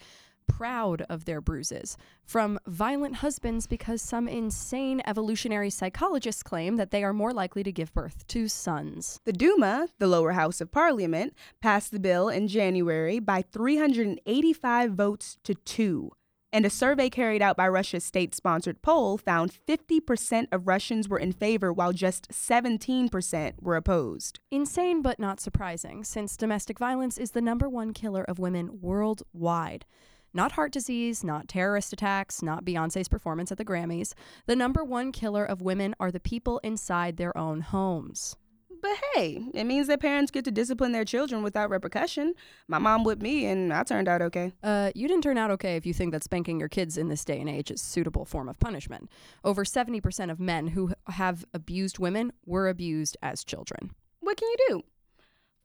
proud 0.50 1.03
of 1.03 1.25
their 1.25 1.39
bruises 1.39 1.95
from 2.25 2.59
violent 2.65 3.17
husbands 3.17 3.67
because 3.67 4.01
some 4.01 4.27
insane 4.27 5.01
evolutionary 5.05 5.69
psychologists 5.69 6.43
claim 6.43 6.75
that 6.75 6.91
they 6.91 7.03
are 7.03 7.13
more 7.13 7.31
likely 7.31 7.63
to 7.63 7.71
give 7.71 7.93
birth 7.93 8.25
to 8.27 8.48
sons. 8.48 9.19
The 9.25 9.33
Duma, 9.33 9.89
the 10.00 10.07
lower 10.07 10.31
house 10.31 10.59
of 10.59 10.71
parliament, 10.71 11.33
passed 11.62 11.91
the 11.91 12.00
bill 12.00 12.29
in 12.29 12.48
January 12.48 13.19
by 13.19 13.43
385 13.43 14.91
votes 14.93 15.38
to 15.43 15.53
2. 15.53 16.12
And 16.51 16.65
a 16.65 16.70
survey 16.70 17.12
carried 17.12 17.44
out 17.44 17.56
by 17.56 17.68
Russia's 17.68 18.03
state 18.03 18.34
sponsored 18.34 18.82
poll 18.82 19.20
found 19.20 19.51
50% 19.68 20.48
of 20.51 20.68
Russians 20.68 21.08
were 21.08 21.20
in 21.20 21.32
favor, 21.32 21.72
while 21.72 21.94
just 21.94 22.27
17% 22.29 23.62
were 23.62 23.75
opposed. 23.75 24.39
Insane, 24.50 25.03
but 25.03 25.20
not 25.20 25.39
surprising, 25.39 26.03
since 26.03 26.36
domestic 26.36 26.79
violence 26.79 27.20
is 27.20 27.32
the 27.32 27.41
number 27.41 27.70
one 27.70 27.94
killer 27.94 28.24
of 28.24 28.39
women 28.39 28.82
worldwide. 28.82 29.86
Not 30.34 30.53
heart 30.53 30.72
disease, 30.72 31.24
not 31.24 31.48
terrorist 31.48 31.94
attacks, 31.94 32.41
not 32.41 32.65
Beyonce's 32.65 33.08
performance 33.08 33.51
at 33.51 33.60
the 33.60 33.65
Grammys. 33.65 34.13
The 34.48 34.56
number 34.56 34.84
one 34.84 35.12
killer 35.12 35.46
of 35.46 35.62
women 35.62 35.94
are 36.00 36.12
the 36.12 36.20
people 36.20 36.60
inside 36.63 37.18
their 37.18 37.36
own 37.38 37.62
homes. 37.62 38.36
But 38.81 38.91
hey, 39.13 39.43
it 39.53 39.65
means 39.65 39.88
that 39.88 40.00
parents 40.00 40.31
get 40.31 40.45
to 40.45 40.51
discipline 40.51 40.91
their 40.91 41.05
children 41.05 41.43
without 41.43 41.69
repercussion. 41.69 42.33
My 42.67 42.79
mom 42.79 43.03
whipped 43.03 43.21
me, 43.21 43.45
and 43.45 43.74
I 43.74 43.83
turned 43.83 44.07
out 44.07 44.21
okay. 44.21 44.53
Uh, 44.63 44.91
you 44.95 45.07
didn't 45.07 45.24
turn 45.24 45.38
out 45.38 45.51
okay 45.51 45.75
if 45.75 45.86
you 45.86 45.93
think 45.93 46.12
that 46.13 46.24
spanking 46.24 46.59
your 46.59 46.69
kids 46.69 46.98
in 46.98 47.09
this 47.09 47.25
day 47.25 47.39
and 47.39 47.50
age 47.50 47.71
is 47.71 47.81
a 47.81 47.86
suitable 47.86 48.25
form 48.25 48.48
of 48.48 48.59
punishment. 48.59 49.09
Over 49.43 49.65
70% 49.65 50.31
of 50.31 50.39
men 50.39 50.67
who 50.67 50.93
have 51.07 51.45
abused 51.53 52.00
women 52.00 52.31
were 52.45 52.69
abused 52.69 53.17
as 53.21 53.43
children. 53.43 53.91
What 54.21 54.38
can 54.38 54.48
you 54.50 54.57
do? 54.69 54.83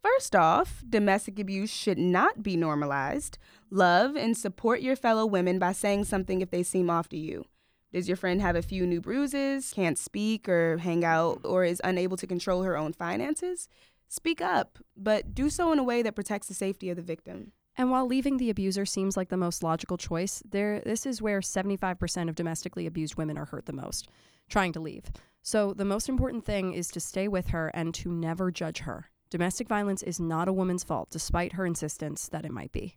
First 0.02 0.36
off, 0.36 0.82
domestic 0.86 1.38
abuse 1.38 1.70
should 1.70 1.98
not 1.98 2.42
be 2.42 2.56
normalized. 2.56 3.38
Love 3.70 4.16
and 4.16 4.36
support 4.36 4.82
your 4.82 4.96
fellow 4.96 5.24
women 5.24 5.58
by 5.58 5.72
saying 5.72 6.04
something 6.04 6.42
if 6.42 6.50
they 6.50 6.62
seem 6.62 6.90
off 6.90 7.08
to 7.08 7.16
you. 7.16 7.46
Does 7.94 8.08
your 8.08 8.16
friend 8.16 8.42
have 8.42 8.56
a 8.56 8.62
few 8.62 8.88
new 8.88 9.00
bruises, 9.00 9.72
can't 9.72 9.96
speak 9.96 10.48
or 10.48 10.78
hang 10.78 11.04
out, 11.04 11.38
mm-hmm. 11.38 11.52
or 11.52 11.64
is 11.64 11.80
unable 11.84 12.16
to 12.16 12.26
control 12.26 12.64
her 12.64 12.76
own 12.76 12.92
finances? 12.92 13.68
Speak 14.08 14.40
up, 14.40 14.80
but 14.96 15.32
do 15.32 15.48
so 15.48 15.70
in 15.70 15.78
a 15.78 15.84
way 15.84 16.02
that 16.02 16.16
protects 16.16 16.48
the 16.48 16.54
safety 16.54 16.90
of 16.90 16.96
the 16.96 17.02
victim. 17.02 17.52
And 17.76 17.92
while 17.92 18.04
leaving 18.04 18.36
the 18.36 18.50
abuser 18.50 18.84
seems 18.84 19.16
like 19.16 19.28
the 19.28 19.36
most 19.36 19.62
logical 19.62 19.96
choice, 19.96 20.42
there 20.48 20.80
this 20.80 21.06
is 21.06 21.22
where 21.22 21.38
75% 21.38 22.28
of 22.28 22.34
domestically 22.34 22.86
abused 22.86 23.14
women 23.14 23.38
are 23.38 23.44
hurt 23.44 23.66
the 23.66 23.72
most, 23.72 24.08
trying 24.48 24.72
to 24.72 24.80
leave. 24.80 25.04
So 25.42 25.72
the 25.72 25.84
most 25.84 26.08
important 26.08 26.44
thing 26.44 26.72
is 26.72 26.88
to 26.88 27.00
stay 27.00 27.28
with 27.28 27.48
her 27.48 27.68
and 27.74 27.94
to 27.94 28.10
never 28.10 28.50
judge 28.50 28.80
her. 28.80 29.10
Domestic 29.30 29.68
violence 29.68 30.02
is 30.02 30.18
not 30.18 30.48
a 30.48 30.52
woman's 30.52 30.82
fault, 30.82 31.10
despite 31.10 31.52
her 31.52 31.64
insistence 31.64 32.28
that 32.28 32.44
it 32.44 32.50
might 32.50 32.72
be. 32.72 32.96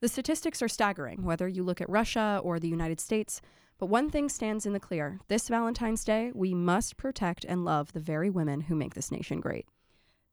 The 0.00 0.08
statistics 0.08 0.62
are 0.62 0.68
staggering, 0.68 1.24
whether 1.24 1.48
you 1.48 1.64
look 1.64 1.80
at 1.80 1.90
Russia 1.90 2.40
or 2.44 2.58
the 2.58 2.68
United 2.68 3.00
States, 3.00 3.42
but 3.80 3.86
one 3.86 4.10
thing 4.10 4.28
stands 4.28 4.66
in 4.66 4.74
the 4.74 4.78
clear. 4.78 5.18
This 5.28 5.48
Valentine's 5.48 6.04
Day, 6.04 6.30
we 6.34 6.52
must 6.54 6.98
protect 6.98 7.46
and 7.46 7.64
love 7.64 7.92
the 7.94 7.98
very 7.98 8.28
women 8.28 8.60
who 8.62 8.76
make 8.76 8.92
this 8.94 9.10
nation 9.10 9.40
great. 9.40 9.66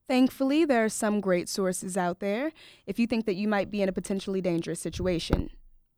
Thankfully, 0.05 0.65
there 0.65 0.83
are 0.83 0.89
some 0.89 1.21
great 1.21 1.47
sources 1.47 1.95
out 1.95 2.19
there 2.19 2.51
if 2.85 2.99
you 2.99 3.07
think 3.07 3.25
that 3.25 3.35
you 3.35 3.47
might 3.47 3.71
be 3.71 3.81
in 3.81 3.87
a 3.87 3.93
potentially 3.93 4.41
dangerous 4.41 4.81
situation. 4.81 5.49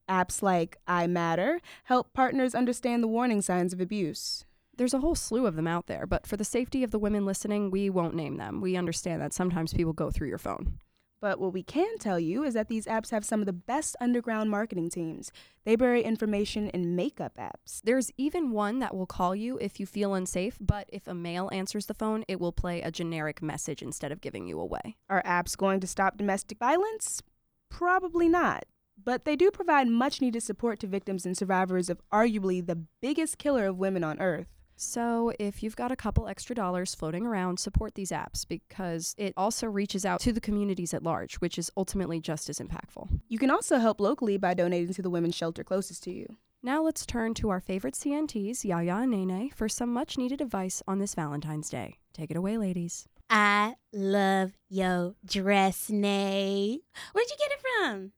Apps 0.08 0.44
like 0.44 0.78
I 0.88 1.08
Matter 1.08 1.60
help 1.86 2.14
partners 2.14 2.54
understand 2.54 3.02
the 3.02 3.08
warning 3.08 3.42
signs 3.42 3.74
of 3.74 3.82
abuse. 3.82 4.46
There's 4.78 4.94
a 4.94 5.00
whole 5.00 5.16
slew 5.16 5.48
of 5.48 5.56
them 5.56 5.68
out 5.68 5.88
there, 5.88 6.06
but 6.06 6.28
for 6.28 6.38
the 6.38 6.46
safety 6.46 6.84
of 6.84 6.92
the 6.92 7.00
women 7.00 7.26
listening, 7.26 7.72
we 7.72 7.90
won't 7.90 8.16
name 8.16 8.38
them. 8.38 8.62
We 8.62 8.78
understand 8.78 9.22
that 9.22 9.34
sometimes 9.34 9.74
people 9.74 9.94
go 9.94 10.12
through 10.12 10.30
your 10.30 10.38
phone. 10.38 10.80
But 11.22 11.40
what 11.40 11.54
we 11.54 11.64
can 11.64 11.98
tell 11.98 12.20
you 12.20 12.44
is 12.44 12.54
that 12.54 12.70
these 12.70 12.86
apps 12.86 13.12
have 13.12 13.26
some 13.26 13.42
of 13.42 13.46
the 13.46 13.54
best 13.54 13.96
underground 14.00 14.50
marketing 14.50 14.90
teams. 14.90 15.32
They 15.66 15.76
bury 15.76 16.02
information 16.02 16.70
in 16.70 16.96
makeup 16.96 17.38
apps. 17.38 17.82
There's 17.84 18.12
even 18.18 18.52
one 18.52 18.80
that 18.80 18.96
will 18.96 19.06
call 19.06 19.36
you 19.36 19.58
if 19.60 19.80
you 19.80 19.86
feel 19.86 20.14
unsafe, 20.14 20.58
but 20.62 20.90
if 20.92 21.08
a 21.08 21.14
male 21.14 21.50
answers 21.52 21.88
the 21.88 21.94
phone, 21.94 22.24
it 22.28 22.40
will 22.40 22.54
play 22.54 22.82
a 22.82 22.92
generic 22.92 23.42
message 23.42 23.82
instead 23.82 24.12
of 24.12 24.22
giving 24.22 24.48
you 24.48 24.60
away. 24.60 24.96
Are 25.10 25.24
apps 25.24 25.58
going 25.58 25.82
to 25.82 25.88
stop 25.88 26.18
domestic 26.18 26.58
violence? 26.58 27.22
Probably 27.70 28.30
not. 28.30 28.64
But 29.02 29.26
they 29.26 29.36
do 29.36 29.52
provide 29.52 29.88
much 29.88 30.22
needed 30.22 30.44
support 30.44 30.80
to 30.80 30.88
victims 30.88 31.26
and 31.26 31.38
survivors 31.38 31.90
of 31.90 32.02
arguably 32.14 32.66
the 32.66 32.84
biggest 33.02 33.38
killer 33.38 33.66
of 33.66 33.78
women 33.78 34.04
on 34.04 34.20
earth. 34.20 34.48
So, 34.82 35.34
if 35.40 35.62
you've 35.62 35.76
got 35.76 35.92
a 35.92 35.96
couple 35.98 36.30
extra 36.30 36.56
dollars 36.56 36.96
floating 36.96 37.26
around, 37.26 37.60
support 37.60 37.96
these 37.96 38.12
apps 38.12 38.48
because 38.48 39.14
it 39.18 39.34
also 39.36 39.68
reaches 39.68 40.06
out 40.06 40.22
to 40.22 40.32
the 40.32 40.40
communities 40.40 40.94
at 40.94 41.04
large, 41.04 41.36
which 41.36 41.58
is 41.58 41.70
ultimately 41.76 42.22
just 42.22 42.50
as 42.50 42.60
impactful. 42.60 43.10
You 43.28 43.38
can 43.40 43.52
also 43.52 43.80
help 43.80 44.00
locally 44.00 44.38
by 44.38 44.54
donating 44.54 44.94
to 44.94 45.02
the 45.02 45.10
women's 45.10 45.36
shelter 45.36 45.66
closest 45.66 46.04
to 46.04 46.14
you. 46.14 46.38
Now, 46.64 46.82
let's 46.82 47.06
turn 47.06 47.34
to 47.36 47.50
our 47.50 47.60
favorite 47.60 47.96
CNTs, 47.96 48.64
Yaya 48.64 49.00
and 49.02 49.12
Nene, 49.12 49.50
for 49.50 49.68
some 49.68 49.92
much 49.92 50.18
needed 50.18 50.40
advice 50.40 50.82
on 50.88 51.00
this 51.00 51.14
Valentine's 51.14 51.70
Day. 51.70 51.98
Take 52.14 52.32
it 52.32 52.38
away, 52.38 52.58
ladies. 52.58 53.06
I 53.30 53.76
love 53.92 54.54
your 54.70 55.16
dress, 55.26 55.90
Nay. 55.90 56.80
Where'd 57.12 57.30
you 57.30 57.36
get 57.38 57.52
it 57.52 57.62
from? 57.62 58.12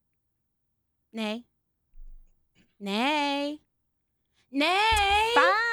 Nay. 1.12 1.46
Nay. 2.80 3.62
Nay. 4.52 5.32
Fine, 5.34 5.71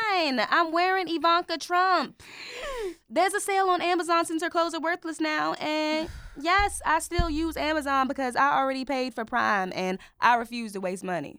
I'm 0.50 0.72
wearing 0.72 1.08
Ivanka 1.08 1.58
Trump. 1.58 2.22
There's 3.08 3.34
a 3.34 3.40
sale 3.40 3.68
on 3.68 3.80
Amazon 3.80 4.24
since 4.24 4.42
her 4.42 4.50
clothes 4.50 4.74
are 4.74 4.80
worthless 4.80 5.20
now, 5.20 5.52
and 5.54 6.08
yes, 6.40 6.82
I 6.84 6.98
still 6.98 7.30
use 7.30 7.56
Amazon 7.56 8.08
because 8.08 8.34
I 8.34 8.58
already 8.58 8.84
paid 8.84 9.14
for 9.14 9.24
Prime 9.24 9.72
and 9.74 9.98
I 10.20 10.34
refuse 10.34 10.72
to 10.72 10.80
waste 10.80 11.04
money. 11.04 11.38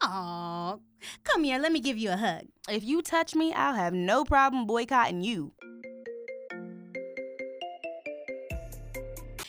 Aw, 0.00 0.76
come 1.24 1.44
here. 1.44 1.58
Let 1.58 1.72
me 1.72 1.80
give 1.80 1.98
you 1.98 2.10
a 2.10 2.16
hug. 2.16 2.44
If 2.68 2.84
you 2.84 3.02
touch 3.02 3.34
me, 3.34 3.52
I'll 3.52 3.74
have 3.74 3.92
no 3.92 4.24
problem 4.24 4.64
boycotting 4.66 5.22
you. 5.22 5.52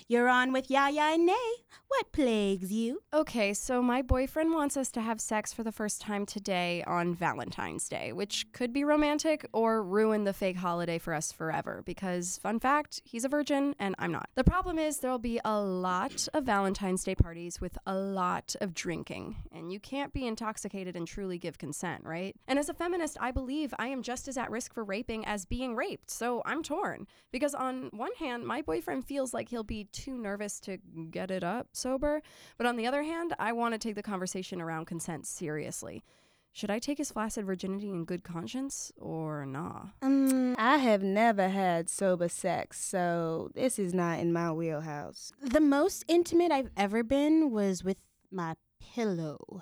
You're 0.07 0.29
on 0.29 0.53
with 0.53 0.71
Yaya 0.71 1.13
and 1.13 1.25
Nay. 1.27 1.64
What 1.95 2.11
plagues 2.11 2.73
you? 2.73 3.01
Okay, 3.13 3.53
so 3.53 3.81
my 3.81 4.01
boyfriend 4.01 4.51
wants 4.51 4.75
us 4.75 4.91
to 4.91 5.01
have 5.01 5.21
sex 5.21 5.53
for 5.53 5.63
the 5.63 5.71
first 5.71 6.01
time 6.01 6.25
today 6.25 6.83
on 6.85 7.15
Valentine's 7.15 7.87
Day, 7.87 8.11
which 8.11 8.51
could 8.51 8.73
be 8.73 8.83
romantic 8.83 9.47
or 9.53 9.81
ruin 9.81 10.25
the 10.25 10.33
fake 10.33 10.57
holiday 10.57 10.97
for 10.97 11.13
us 11.13 11.31
forever. 11.31 11.83
Because, 11.85 12.37
fun 12.39 12.59
fact, 12.59 13.01
he's 13.05 13.23
a 13.23 13.29
virgin 13.29 13.75
and 13.79 13.95
I'm 13.97 14.11
not. 14.11 14.27
The 14.35 14.43
problem 14.43 14.77
is 14.77 14.99
there'll 14.99 15.19
be 15.19 15.39
a 15.45 15.57
lot 15.57 16.27
of 16.33 16.43
Valentine's 16.43 17.05
Day 17.05 17.15
parties 17.15 17.61
with 17.61 17.77
a 17.85 17.95
lot 17.95 18.57
of 18.59 18.73
drinking, 18.73 19.37
and 19.53 19.71
you 19.71 19.79
can't 19.79 20.11
be 20.11 20.27
intoxicated 20.27 20.97
and 20.97 21.07
truly 21.07 21.37
give 21.37 21.57
consent, 21.57 22.03
right? 22.03 22.35
And 22.45 22.59
as 22.59 22.67
a 22.67 22.73
feminist, 22.73 23.15
I 23.21 23.31
believe 23.31 23.73
I 23.79 23.87
am 23.87 24.03
just 24.03 24.27
as 24.27 24.37
at 24.37 24.51
risk 24.51 24.73
for 24.73 24.83
raping 24.83 25.25
as 25.25 25.45
being 25.45 25.77
raped, 25.77 26.09
so 26.09 26.41
I'm 26.45 26.61
torn. 26.61 27.07
Because, 27.31 27.55
on 27.55 27.89
one 27.93 28.13
hand, 28.19 28.45
my 28.45 28.61
boyfriend 28.61 29.05
feels 29.05 29.33
like 29.33 29.47
he'll 29.47 29.63
be 29.63 29.85
too 29.93 30.17
nervous 30.17 30.59
to 30.61 30.77
get 31.09 31.31
it 31.31 31.45
up 31.45 31.69
sober. 31.85 32.23
But 32.57 32.65
on 32.65 32.77
the 32.77 32.87
other 32.87 33.03
hand, 33.03 33.35
I 33.37 33.51
want 33.53 33.75
to 33.75 33.77
take 33.77 33.93
the 33.93 34.01
conversation 34.01 34.59
around 34.59 34.85
consent 34.85 35.27
seriously. 35.27 36.03
Should 36.51 36.71
I 36.71 36.79
take 36.79 36.97
his 36.97 37.11
flaccid 37.11 37.45
virginity 37.45 37.89
in 37.89 38.05
good 38.05 38.23
conscience 38.23 38.91
or 38.97 39.45
nah? 39.45 39.87
Um, 40.01 40.55
I 40.57 40.77
have 40.77 41.03
never 41.03 41.49
had 41.49 41.89
sober 41.89 42.29
sex, 42.29 42.79
so 42.79 43.51
this 43.53 43.77
is 43.77 43.93
not 43.93 44.19
in 44.19 44.33
my 44.33 44.51
wheelhouse. 44.51 45.31
the 45.41 45.59
most 45.59 46.05
intimate 46.07 46.51
I've 46.51 46.71
ever 46.75 47.03
been 47.03 47.51
was 47.51 47.83
with 47.83 47.97
my 48.31 48.55
pillow 48.79 49.61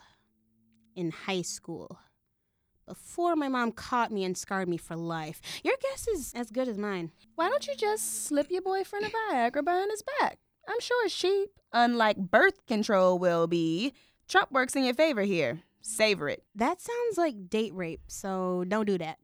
in 0.96 1.12
high 1.12 1.42
school. 1.42 1.98
Before 2.86 3.36
my 3.36 3.48
mom 3.48 3.72
caught 3.72 4.12
me 4.12 4.24
and 4.24 4.38
scarred 4.38 4.70
me 4.70 4.78
for 4.78 4.96
life. 4.96 5.42
Your 5.64 5.76
guess 5.82 6.08
is 6.08 6.34
as 6.36 6.52
good 6.52 6.68
as 6.68 6.78
mine. 6.78 7.12
Why 7.36 7.50
don't 7.50 7.66
you 7.68 7.76
just 7.76 8.26
slip 8.26 8.52
your 8.52 8.62
boyfriend 8.62 9.06
a 9.06 9.10
Viagra 9.10 9.66
behind 9.66 9.90
his 9.90 10.04
back? 10.20 10.38
I'm 10.68 10.80
sure 10.80 11.06
it's 11.06 11.16
cheap. 11.16 11.50
Unlike 11.72 12.18
birth 12.18 12.66
control 12.68 13.20
will 13.20 13.48
be, 13.48 13.94
Trump 14.28 14.52
works 14.52 14.76
in 14.76 14.84
your 14.84 14.94
favor 14.94 15.24
here. 15.24 15.62
Savor 15.82 16.30
it. 16.30 16.44
That 16.56 16.80
sounds 16.80 17.18
like 17.18 17.50
date 17.50 17.74
rape, 17.74 18.02
so 18.08 18.64
don't 18.68 18.86
do 18.86 18.98
that. 19.00 19.18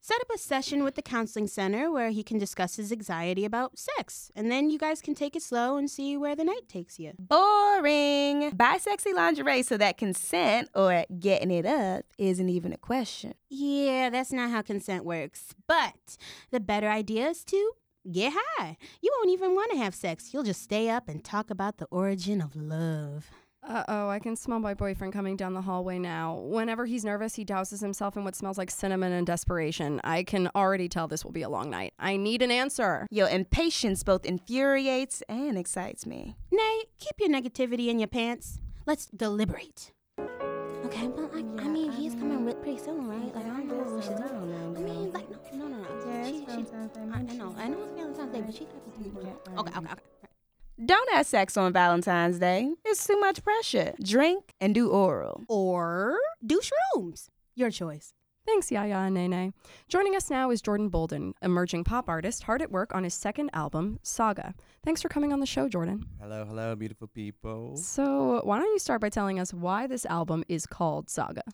Set 0.00 0.20
up 0.20 0.28
a 0.34 0.36
session 0.36 0.84
with 0.84 0.96
the 0.96 1.02
counseling 1.02 1.46
center 1.46 1.90
where 1.90 2.10
he 2.10 2.22
can 2.22 2.36
discuss 2.36 2.76
his 2.76 2.92
anxiety 2.92 3.46
about 3.46 3.78
sex, 3.78 4.30
and 4.36 4.50
then 4.50 4.68
you 4.68 4.78
guys 4.78 5.00
can 5.00 5.14
take 5.14 5.34
it 5.34 5.42
slow 5.42 5.78
and 5.78 5.90
see 5.90 6.14
where 6.14 6.36
the 6.36 6.44
night 6.44 6.68
takes 6.68 6.98
you. 6.98 7.12
Boring. 7.18 8.50
Buy 8.50 8.76
sexy 8.78 9.14
lingerie 9.14 9.62
so 9.62 9.78
that 9.78 9.96
consent 9.96 10.68
or 10.74 11.06
getting 11.18 11.50
it 11.50 11.64
up 11.64 12.04
isn't 12.18 12.50
even 12.50 12.74
a 12.74 12.76
question. 12.76 13.32
Yeah, 13.48 14.10
that's 14.10 14.30
not 14.30 14.50
how 14.50 14.60
consent 14.60 15.06
works. 15.06 15.54
But 15.66 16.18
the 16.50 16.60
better 16.60 16.90
idea 16.90 17.28
is 17.28 17.42
to 17.44 17.70
get 18.10 18.32
high. 18.34 18.76
You 19.00 19.10
won't 19.16 19.30
even 19.30 19.54
want 19.54 19.72
to 19.72 19.78
have 19.78 19.94
sex. 19.94 20.32
You'll 20.32 20.42
just 20.42 20.62
stay 20.62 20.88
up 20.88 21.08
and 21.08 21.24
talk 21.24 21.50
about 21.50 21.78
the 21.78 21.86
origin 21.86 22.40
of 22.40 22.54
love. 22.56 23.30
Uh 23.66 23.82
oh, 23.88 24.08
I 24.10 24.18
can 24.18 24.36
smell 24.36 24.58
my 24.58 24.74
boyfriend 24.74 25.14
coming 25.14 25.36
down 25.36 25.54
the 25.54 25.62
hallway 25.62 25.98
now. 25.98 26.36
Whenever 26.36 26.84
he's 26.84 27.02
nervous, 27.02 27.34
he 27.34 27.46
douses 27.46 27.80
himself 27.80 28.14
in 28.14 28.22
what 28.22 28.36
smells 28.36 28.58
like 28.58 28.70
cinnamon 28.70 29.12
and 29.12 29.26
desperation. 29.26 30.02
I 30.04 30.22
can 30.22 30.50
already 30.54 30.86
tell 30.86 31.08
this 31.08 31.24
will 31.24 31.32
be 31.32 31.40
a 31.40 31.48
long 31.48 31.70
night. 31.70 31.94
I 31.98 32.18
need 32.18 32.42
an 32.42 32.50
answer. 32.50 33.06
Your 33.10 33.26
impatience 33.26 34.02
both 34.02 34.26
infuriates 34.26 35.22
and 35.30 35.56
excites 35.56 36.04
me. 36.04 36.36
Nay, 36.52 36.82
keep 36.98 37.14
your 37.18 37.30
negativity 37.30 37.88
in 37.88 37.98
your 37.98 38.08
pants. 38.08 38.60
Let's 38.84 39.06
deliberate. 39.06 39.92
Okay, 40.84 41.08
but 41.08 41.34
like, 41.34 41.46
I 41.64 41.66
mean, 41.66 41.90
he's 41.90 42.14
coming 42.14 42.44
with 42.44 42.60
pretty 42.60 42.78
soon, 42.78 43.08
right? 43.08 43.34
Like, 43.34 43.46
I 43.46 43.48
don't 43.48 43.66
know 43.66 43.76
what 43.76 43.92
we 43.94 44.02
should 44.02 44.18
do. 44.18 44.24
I 44.24 44.80
mean, 44.82 45.10
like, 45.12 45.30
no, 45.30 45.38
no, 46.56 46.62
no, 46.62 46.78
no. 46.78 46.90
She, 46.94 47.00
she, 47.00 47.00
I, 47.12 47.18
I 47.18 47.22
know, 47.36 47.54
I 47.58 47.68
know 47.68 47.82
it's 47.82 48.18
Valentine's 48.18 48.32
Day, 48.32 48.40
but 48.40 48.54
she 48.54 48.64
got 48.64 48.94
to 48.94 49.00
be 49.00 49.58
Okay, 49.58 49.78
okay, 49.78 49.92
okay. 49.92 50.02
Don't 50.84 51.12
have 51.12 51.26
sex 51.26 51.56
on 51.56 51.72
Valentine's 51.72 52.38
Day. 52.38 52.72
It's 52.84 53.06
too 53.06 53.18
much 53.20 53.42
pressure. 53.44 53.94
Drink 54.02 54.52
and 54.60 54.74
do 54.74 54.88
oral. 54.88 55.42
Or 55.48 56.18
do 56.44 56.60
shrooms. 56.60 57.28
Your 57.54 57.70
choice. 57.70 58.12
Thanks, 58.46 58.70
Yaya 58.70 58.96
and 58.96 59.14
Nene. 59.14 59.54
Joining 59.88 60.16
us 60.16 60.28
now 60.28 60.50
is 60.50 60.60
Jordan 60.60 60.90
Bolden, 60.90 61.32
emerging 61.40 61.84
pop 61.84 62.10
artist, 62.10 62.42
hard 62.42 62.60
at 62.60 62.70
work 62.70 62.94
on 62.94 63.04
his 63.04 63.14
second 63.14 63.50
album, 63.54 63.98
Saga. 64.02 64.54
Thanks 64.84 65.00
for 65.00 65.08
coming 65.08 65.32
on 65.32 65.40
the 65.40 65.46
show, 65.46 65.66
Jordan. 65.68 66.04
Hello, 66.20 66.44
hello, 66.44 66.74
beautiful 66.76 67.06
people. 67.06 67.76
So, 67.76 68.42
why 68.44 68.58
don't 68.58 68.70
you 68.70 68.78
start 68.78 69.00
by 69.00 69.08
telling 69.08 69.40
us 69.40 69.54
why 69.54 69.86
this 69.86 70.04
album 70.04 70.44
is 70.48 70.66
called 70.66 71.08
Saga? 71.08 71.44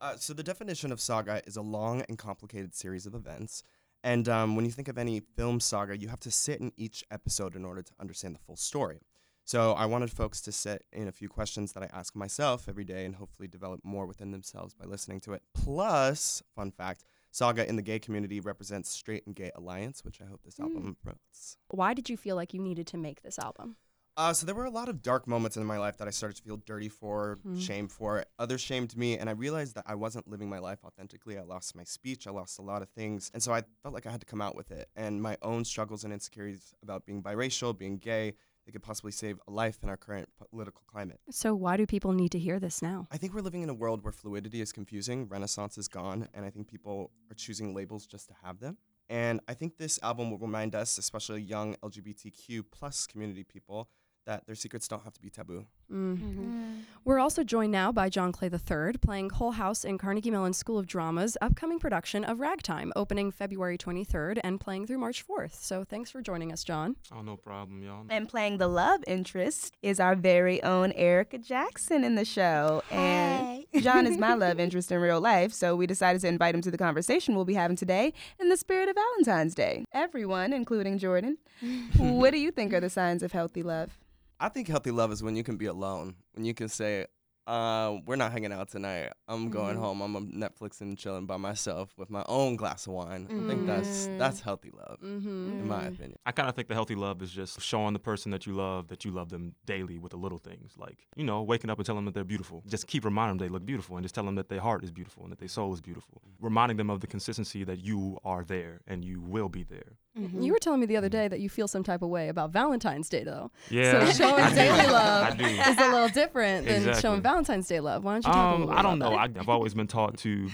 Uh, 0.00 0.16
so, 0.16 0.32
the 0.32 0.42
definition 0.42 0.90
of 0.90 1.00
saga 1.00 1.40
is 1.46 1.56
a 1.56 1.62
long 1.62 2.02
and 2.08 2.18
complicated 2.18 2.74
series 2.74 3.06
of 3.06 3.14
events. 3.14 3.62
And 4.02 4.28
um, 4.28 4.56
when 4.56 4.64
you 4.64 4.70
think 4.70 4.88
of 4.88 4.98
any 4.98 5.20
film 5.20 5.60
saga, 5.60 5.96
you 5.96 6.08
have 6.08 6.20
to 6.20 6.30
sit 6.30 6.60
in 6.60 6.72
each 6.76 7.04
episode 7.10 7.54
in 7.54 7.64
order 7.64 7.82
to 7.82 7.92
understand 8.00 8.34
the 8.34 8.38
full 8.38 8.56
story. 8.56 9.00
So, 9.44 9.72
I 9.72 9.86
wanted 9.86 10.12
folks 10.12 10.40
to 10.42 10.52
sit 10.52 10.84
in 10.92 11.08
a 11.08 11.12
few 11.12 11.28
questions 11.28 11.72
that 11.72 11.82
I 11.82 11.88
ask 11.92 12.14
myself 12.14 12.68
every 12.68 12.84
day 12.84 13.04
and 13.04 13.16
hopefully 13.16 13.48
develop 13.48 13.80
more 13.82 14.06
within 14.06 14.30
themselves 14.30 14.74
by 14.74 14.84
listening 14.84 15.18
to 15.22 15.32
it. 15.32 15.42
Plus, 15.54 16.42
fun 16.54 16.70
fact, 16.70 17.04
Saga 17.32 17.68
in 17.68 17.76
the 17.76 17.82
gay 17.82 17.98
community 17.98 18.40
represents 18.40 18.90
straight 18.90 19.26
and 19.26 19.34
gay 19.34 19.50
alliance, 19.54 20.04
which 20.04 20.20
I 20.20 20.26
hope 20.26 20.42
this 20.44 20.58
album 20.60 20.96
promotes. 21.02 21.56
Why 21.68 21.94
did 21.94 22.08
you 22.10 22.16
feel 22.16 22.36
like 22.36 22.52
you 22.54 22.60
needed 22.60 22.86
to 22.88 22.96
make 22.96 23.22
this 23.22 23.38
album? 23.38 23.76
Uh, 24.16 24.32
so 24.32 24.44
there 24.44 24.54
were 24.54 24.64
a 24.64 24.70
lot 24.70 24.88
of 24.88 25.02
dark 25.02 25.26
moments 25.26 25.56
in 25.56 25.64
my 25.64 25.78
life 25.78 25.96
that 25.96 26.08
I 26.08 26.10
started 26.10 26.36
to 26.36 26.42
feel 26.42 26.56
dirty 26.58 26.88
for, 26.88 27.38
Mhm. 27.44 27.60
shame 27.60 27.88
for. 27.88 28.24
Others 28.38 28.60
shamed 28.60 28.96
me, 28.96 29.16
and 29.16 29.30
I 29.30 29.32
realized 29.32 29.74
that 29.76 29.84
I 29.86 29.94
wasn't 29.94 30.28
living 30.28 30.48
my 30.48 30.58
life 30.58 30.84
authentically. 30.84 31.38
I 31.38 31.42
lost 31.42 31.74
my 31.74 31.84
speech, 31.84 32.26
I 32.26 32.30
lost 32.30 32.58
a 32.58 32.62
lot 32.62 32.82
of 32.82 32.90
things, 32.90 33.30
and 33.32 33.42
so 33.42 33.52
I 33.52 33.62
felt 33.82 33.94
like 33.94 34.06
I 34.06 34.10
had 34.10 34.20
to 34.20 34.26
come 34.26 34.42
out 34.42 34.54
with 34.56 34.70
it. 34.72 34.90
And 34.96 35.22
my 35.22 35.38
own 35.42 35.64
struggles 35.64 36.04
and 36.04 36.12
insecurities 36.12 36.74
about 36.82 37.06
being 37.06 37.22
biracial, 37.22 37.76
being 37.76 37.98
gay, 37.98 38.34
they 38.66 38.72
could 38.72 38.82
possibly 38.82 39.10
save 39.12 39.40
a 39.48 39.50
life 39.50 39.78
in 39.82 39.88
our 39.88 39.96
current 39.96 40.28
political 40.50 40.82
climate. 40.86 41.20
So, 41.30 41.54
why 41.54 41.76
do 41.78 41.86
people 41.86 42.12
need 42.12 42.32
to 42.32 42.38
hear 42.38 42.60
this 42.60 42.82
now? 42.82 43.06
I 43.10 43.16
think 43.16 43.32
we're 43.32 43.40
living 43.40 43.62
in 43.62 43.70
a 43.70 43.74
world 43.74 44.02
where 44.04 44.12
fluidity 44.12 44.60
is 44.60 44.70
confusing, 44.70 45.28
renaissance 45.28 45.78
is 45.78 45.88
gone, 45.88 46.28
and 46.34 46.44
I 46.44 46.50
think 46.50 46.68
people 46.68 47.10
are 47.30 47.34
choosing 47.34 47.74
labels 47.74 48.06
just 48.06 48.28
to 48.28 48.34
have 48.42 48.60
them. 48.60 48.76
And 49.08 49.40
I 49.48 49.54
think 49.54 49.78
this 49.78 49.98
album 50.02 50.30
will 50.30 50.38
remind 50.38 50.74
us, 50.74 50.98
especially 50.98 51.40
young 51.40 51.74
LGBTQ 51.76 52.64
plus 52.70 53.06
community 53.08 53.42
people, 53.44 53.88
that 54.30 54.46
their 54.46 54.54
secrets 54.54 54.86
don't 54.86 55.02
have 55.02 55.12
to 55.12 55.20
be 55.20 55.28
taboo. 55.28 55.66
Mm. 55.92 56.82
We're 57.04 57.18
also 57.18 57.42
joined 57.42 57.72
now 57.72 57.90
by 57.90 58.08
John 58.08 58.30
Clay 58.30 58.48
III, 58.48 58.92
playing 59.00 59.28
Coalhouse 59.28 59.84
in 59.84 59.98
Carnegie 59.98 60.30
Mellon 60.30 60.52
School 60.52 60.78
of 60.78 60.86
Drama's 60.86 61.36
upcoming 61.40 61.80
production 61.80 62.22
of 62.22 62.38
Ragtime, 62.38 62.92
opening 62.94 63.32
February 63.32 63.76
23rd 63.76 64.38
and 64.44 64.60
playing 64.60 64.86
through 64.86 64.98
March 64.98 65.26
4th. 65.26 65.54
So, 65.60 65.82
thanks 65.82 66.12
for 66.12 66.22
joining 66.22 66.52
us, 66.52 66.62
John. 66.62 66.94
Oh, 67.12 67.22
no 67.22 67.36
problem, 67.36 67.82
y'all. 67.82 68.04
And 68.08 68.28
playing 68.28 68.58
the 68.58 68.68
love 68.68 69.02
interest 69.08 69.76
is 69.82 69.98
our 69.98 70.14
very 70.14 70.62
own 70.62 70.92
Erica 70.92 71.38
Jackson 71.38 72.04
in 72.04 72.14
the 72.14 72.24
show. 72.24 72.84
And 72.92 73.66
John 73.80 74.06
is 74.06 74.16
my 74.16 74.34
love 74.34 74.60
interest 74.60 74.92
in 74.92 75.00
real 75.00 75.20
life, 75.20 75.52
so 75.52 75.74
we 75.74 75.88
decided 75.88 76.22
to 76.22 76.28
invite 76.28 76.54
him 76.54 76.60
to 76.62 76.70
the 76.70 76.78
conversation 76.78 77.34
we'll 77.34 77.44
be 77.44 77.54
having 77.54 77.76
today 77.76 78.12
in 78.38 78.48
the 78.48 78.56
spirit 78.56 78.88
of 78.88 78.94
Valentine's 78.94 79.56
Day. 79.56 79.84
Everyone, 79.92 80.52
including 80.52 80.98
Jordan, 80.98 81.38
what 81.96 82.30
do 82.30 82.38
you 82.38 82.52
think 82.52 82.72
are 82.72 82.80
the 82.80 82.88
signs 82.88 83.24
of 83.24 83.32
healthy 83.32 83.64
love? 83.64 83.98
I 84.42 84.48
think 84.48 84.68
healthy 84.68 84.90
love 84.90 85.12
is 85.12 85.22
when 85.22 85.36
you 85.36 85.44
can 85.44 85.56
be 85.56 85.66
alone, 85.66 86.14
when 86.32 86.44
you 86.46 86.54
can 86.54 86.68
say, 86.68 87.06
uh, 87.46 87.96
we're 88.06 88.16
not 88.16 88.30
hanging 88.32 88.52
out 88.52 88.68
tonight. 88.68 89.12
I'm 89.26 89.50
going 89.50 89.76
Mhm. 89.76 89.80
home. 89.80 90.00
I'm 90.02 90.14
um, 90.16 90.30
Netflix 90.30 90.80
and 90.80 90.96
chilling 90.96 91.26
by 91.26 91.36
myself 91.36 91.92
with 91.98 92.08
my 92.08 92.24
own 92.28 92.54
glass 92.54 92.86
of 92.86 92.92
wine. 92.92 93.26
I 93.28 93.42
think 93.42 93.66
that's 93.66 94.08
that's 94.18 94.40
healthy 94.40 94.70
love, 94.70 95.00
Mm-hmm. 95.00 95.58
in 95.60 95.66
my 95.66 95.84
opinion. 95.86 96.18
I 96.24 96.32
kind 96.32 96.48
of 96.48 96.54
think 96.54 96.68
the 96.68 96.74
healthy 96.74 96.94
love 96.94 97.20
is 97.22 97.30
just 97.32 97.60
showing 97.60 97.92
the 97.92 97.98
person 97.98 98.30
that 98.30 98.46
you 98.46 98.52
love 98.52 98.88
that 98.88 99.04
you 99.04 99.10
love 99.10 99.30
them 99.30 99.56
daily 99.66 99.98
with 99.98 100.12
the 100.12 100.16
little 100.18 100.38
things. 100.38 100.74
Like, 100.78 101.08
you 101.16 101.24
know, 101.24 101.42
waking 101.42 101.70
up 101.70 101.78
and 101.78 101.84
telling 101.86 101.98
them 101.98 102.04
that 102.06 102.14
they're 102.14 102.24
beautiful. 102.24 102.62
Just 102.68 102.86
keep 102.86 103.04
reminding 103.04 103.38
them 103.38 103.48
they 103.48 103.52
look 103.52 103.66
beautiful 103.66 103.96
and 103.96 104.04
just 104.04 104.14
tell 104.14 104.24
them 104.24 104.36
that 104.36 104.48
their 104.48 104.60
heart 104.60 104.84
is 104.84 104.92
beautiful 104.92 105.24
and 105.24 105.32
that 105.32 105.38
their 105.40 105.48
soul 105.48 105.72
is 105.74 105.80
beautiful. 105.80 106.22
Reminding 106.40 106.76
them 106.76 106.88
of 106.90 107.00
the 107.00 107.06
consistency 107.08 107.64
that 107.64 107.80
you 107.80 108.18
are 108.24 108.44
there 108.44 108.80
and 108.86 109.04
you 109.04 109.20
will 109.20 109.48
be 109.48 109.64
there. 109.64 109.98
Mm-hmm. 110.20 110.40
You 110.42 110.52
were 110.52 110.58
telling 110.58 110.80
me 110.80 110.86
the 110.86 110.96
other 110.96 111.08
day 111.08 111.28
that 111.28 111.40
you 111.40 111.48
feel 111.48 111.66
some 111.68 111.82
type 111.82 112.02
of 112.02 112.08
way 112.08 112.28
about 112.28 112.50
Valentine's 112.50 113.08
Day, 113.08 113.24
though. 113.24 113.50
Yeah. 113.70 114.04
So, 114.10 114.24
showing 114.24 114.54
daily 114.54 114.86
love 114.86 115.40
is 115.40 115.78
a 115.78 115.90
little 115.90 116.08
different 116.08 116.66
than 116.66 116.76
Exactly. 116.76 117.00
showing 117.02 117.22
Valentine's 117.22 117.66
Day 117.68 117.80
love. 117.80 118.04
Why 118.04 118.12
don't 118.14 118.26
you 118.26 118.32
talk 118.32 118.36
a 118.36 118.54
Um, 118.54 118.60
little 118.66 118.78
I 118.78 118.82
don't 118.82 118.98
know. 118.98 119.14
I, 119.14 119.24
I've 119.24 119.48
always 119.48 119.74
been 119.74 119.86
taught 119.88 120.18
to 120.18 120.48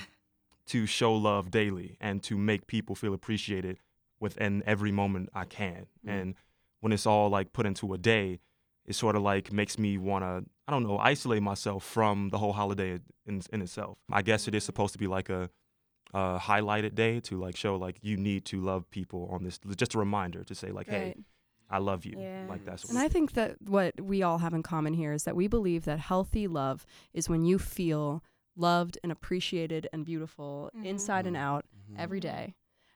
to 0.69 0.85
show 0.87 1.15
love 1.15 1.51
daily 1.51 1.97
and 2.01 2.23
to 2.25 2.37
make 2.37 2.67
people 2.67 2.95
feel 2.97 3.15
appreciated 3.15 3.79
within 4.19 4.63
every 4.67 4.91
moment 4.91 5.29
I 5.33 5.45
can. 5.45 5.87
Mm. 6.07 6.11
And 6.21 6.35
when 6.81 6.93
it's 6.93 7.07
all 7.07 7.29
like 7.29 7.53
put 7.53 7.67
into 7.67 7.93
a 7.95 7.99
day, 7.99 8.41
it 8.85 8.95
sort 8.95 9.15
of 9.17 9.23
like 9.23 9.53
makes 9.53 9.79
me 9.79 9.97
want 9.99 10.25
to 10.25 10.45
I 10.69 10.73
don't 10.73 10.83
know 10.83 10.99
isolate 10.99 11.43
myself 11.43 11.85
from 11.85 12.31
the 12.31 12.39
whole 12.39 12.53
holiday 12.53 12.99
in 13.27 13.43
in 13.53 13.63
itself. 13.63 13.99
I 14.11 14.23
guess 14.23 14.49
it 14.49 14.55
is 14.55 14.65
supposed 14.65 14.93
to 14.95 14.99
be 14.99 15.07
like 15.07 15.29
a 15.29 15.51
a 16.14 16.38
highlighted 16.38 16.95
day 16.95 17.21
to 17.21 17.38
like 17.38 17.57
show 17.57 17.77
like 17.77 17.99
you 18.03 18.16
need 18.16 18.45
to 18.47 18.61
love 18.61 18.88
people 18.90 19.29
on 19.33 19.42
this 19.45 19.59
just 19.77 19.95
a 19.95 19.99
reminder 19.99 20.45
to 20.45 20.55
say 20.55 20.71
like 20.71 20.88
hey 20.88 21.14
I 21.69 21.79
love 21.79 22.05
you 22.07 22.14
Yeah. 22.19 22.47
like 22.49 22.64
that's 22.64 22.85
And 22.88 22.97
I 22.99 23.09
think 23.09 23.33
that 23.33 23.57
what 23.61 24.01
we 24.01 24.23
all 24.23 24.38
have 24.38 24.55
in 24.55 24.62
common 24.62 24.95
here 24.95 25.12
is 25.12 25.25
that 25.25 25.35
we 25.35 25.49
believe 25.49 25.85
that 25.85 25.99
healthy 25.99 26.47
love 26.47 26.87
is 27.12 27.29
when 27.29 27.45
you 27.45 27.59
feel 27.59 28.23
loved 28.57 28.99
and 29.03 29.11
appreciated 29.11 29.88
and 29.92 30.05
beautiful 30.05 30.71
Mhm. 30.77 30.85
inside 30.87 31.27
and 31.27 31.37
out 31.37 31.64
Mhm. 31.90 31.99
every 31.99 32.21
day. 32.21 32.55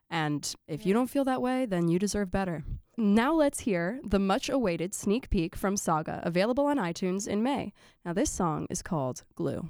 And 0.08 0.54
if 0.68 0.86
you 0.86 0.92
don't 0.94 1.10
feel 1.10 1.24
that 1.24 1.42
way, 1.42 1.66
then 1.66 1.88
you 1.88 1.98
deserve 1.98 2.30
better. 2.30 2.64
Now 2.96 3.32
let's 3.34 3.60
hear 3.60 4.00
the 4.04 4.18
much 4.18 4.48
awaited 4.48 4.94
sneak 4.94 5.30
peek 5.30 5.54
from 5.56 5.76
Saga, 5.76 6.20
available 6.24 6.66
on 6.66 6.78
iTunes 6.78 7.26
in 7.28 7.42
May. 7.42 7.72
Now, 8.04 8.12
this 8.12 8.30
song 8.30 8.66
is 8.70 8.82
called 8.82 9.24
Glue. 9.34 9.68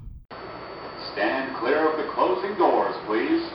Stand 1.13 1.55
clear 1.57 1.91
of 1.91 1.97
the 1.97 2.05
closing 2.13 2.55
doors, 2.57 2.95
please. 3.05 3.49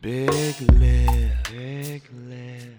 Big 0.00 0.60
lip, 0.74 1.33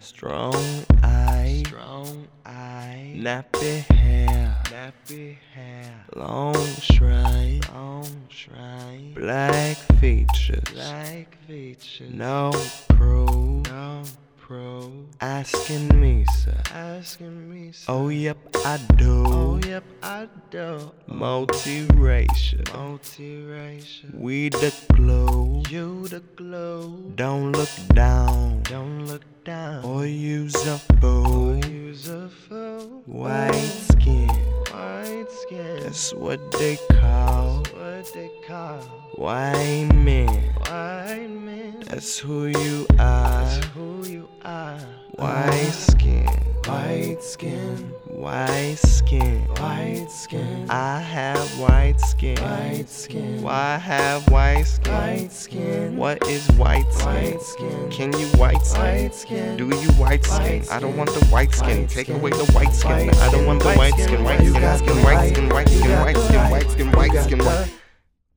strong 0.06 0.54
eye, 1.02 1.64
strong 1.66 2.28
eye, 2.46 3.12
nappy 3.18 3.84
hair, 3.96 4.56
nappy 4.66 5.36
hair, 5.52 6.06
long 6.16 6.54
stride, 6.54 7.68
long 7.74 8.08
stride, 8.30 9.16
black 9.16 9.76
features, 10.00 10.64
black 10.72 11.36
features, 11.48 12.14
no 12.14 12.52
pro, 12.90 13.26
no 13.66 14.04
pro, 14.38 14.92
asking 15.22 16.00
me, 16.00 16.24
sir, 16.38 16.62
asking 16.72 17.50
me, 17.50 17.72
sir. 17.72 17.92
Oh 17.92 18.10
yep, 18.10 18.38
I 18.64 18.78
do. 18.98 19.24
Oh 19.26 19.60
yep, 19.66 19.84
I 20.04 20.28
do. 20.52 20.92
Multiracial, 21.10 22.64
multiracial. 22.66 24.14
We 24.14 24.50
the 24.50 24.72
glow, 24.94 25.64
you 25.72 26.08
the 26.10 26.20
glow. 26.36 26.96
Don't 27.16 27.54
look 27.54 27.74
down, 27.96 28.62
don't 28.62 29.08
look 29.08 29.24
down. 29.46 29.86
Or 29.86 30.06
use 30.06 30.56
a 30.68 30.80
fool, 31.00 31.52
or 31.52 31.68
use 31.68 32.10
a 32.10 32.28
fool. 32.28 33.04
White 33.06 33.54
skin, 33.54 34.28
white 34.28 35.28
skin. 35.30 35.80
That's 35.84 36.14
what 36.14 36.52
they 36.52 36.78
call, 37.00 37.62
That's 37.62 37.74
what 37.74 38.14
they 38.14 38.32
call. 38.46 38.80
White 39.16 39.90
men, 39.94 40.28
white 40.68 41.30
men. 41.30 41.84
That's 41.86 42.18
who 42.18 42.48
you 42.48 42.88
are, 43.00 43.44
That's 43.46 43.66
who 43.68 44.04
you 44.06 44.28
are. 44.44 44.80
White 45.12 45.72
skin, 45.72 46.28
white 46.68 47.22
skin, 47.22 47.78
white 48.08 48.76
skin, 48.76 49.42
white 49.60 50.08
skin. 50.10 50.70
I 50.70 51.00
have 51.00 51.60
white 51.60 52.00
skin, 52.00 52.38
white 52.38 52.90
skin. 52.90 53.42
Why 53.42 53.78
have 53.78 54.28
white 54.30 54.64
skin? 54.64 54.92
White 54.94 55.32
skin. 55.32 55.98
What 55.98 56.26
is 56.28 56.48
white 56.52 56.92
skin? 56.92 57.06
White 57.06 57.42
skin. 57.42 57.92
Can 57.92 58.20
you 58.20 58.28
white 58.38 58.66
skin? 58.66 58.82
White 58.82 59.16
skin. 59.16 59.58
Do 59.58 59.66
you 59.68 59.92
white 59.94 60.26
skin? 60.26 60.64
I 60.72 60.80
don't 60.80 60.98
want 60.98 61.12
the 61.12 61.26
white 61.26 61.54
skin. 61.54 61.88
Take 61.88 62.10
away 62.10 62.32
the 62.32 62.52
white 62.54 62.74
skin. 62.74 63.10
I 63.10 63.32
don't 63.32 63.46
want 63.46 63.62
the 63.62 63.74
white 63.74 63.94
skin. 63.94 64.24
White 64.24 64.40
skin, 64.40 64.54
white 64.54 64.78
skin, 64.78 65.04
white 65.04 65.30
skin, 65.30 65.50
white 65.50 65.68
skin, 65.70 66.02
white 66.02 66.18
skin, 66.18 66.52
white 66.52 66.70
skin, 66.72 66.92
white 66.92 67.24
skin. 67.24 67.40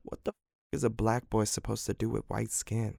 What 0.03 0.23
the 0.23 0.31
f- 0.31 0.35
is 0.71 0.83
a 0.83 0.89
black 0.89 1.29
boy 1.29 1.45
supposed 1.45 1.85
to 1.87 1.93
do 1.93 2.09
with 2.09 2.23
white 2.27 2.51
skin? 2.51 2.97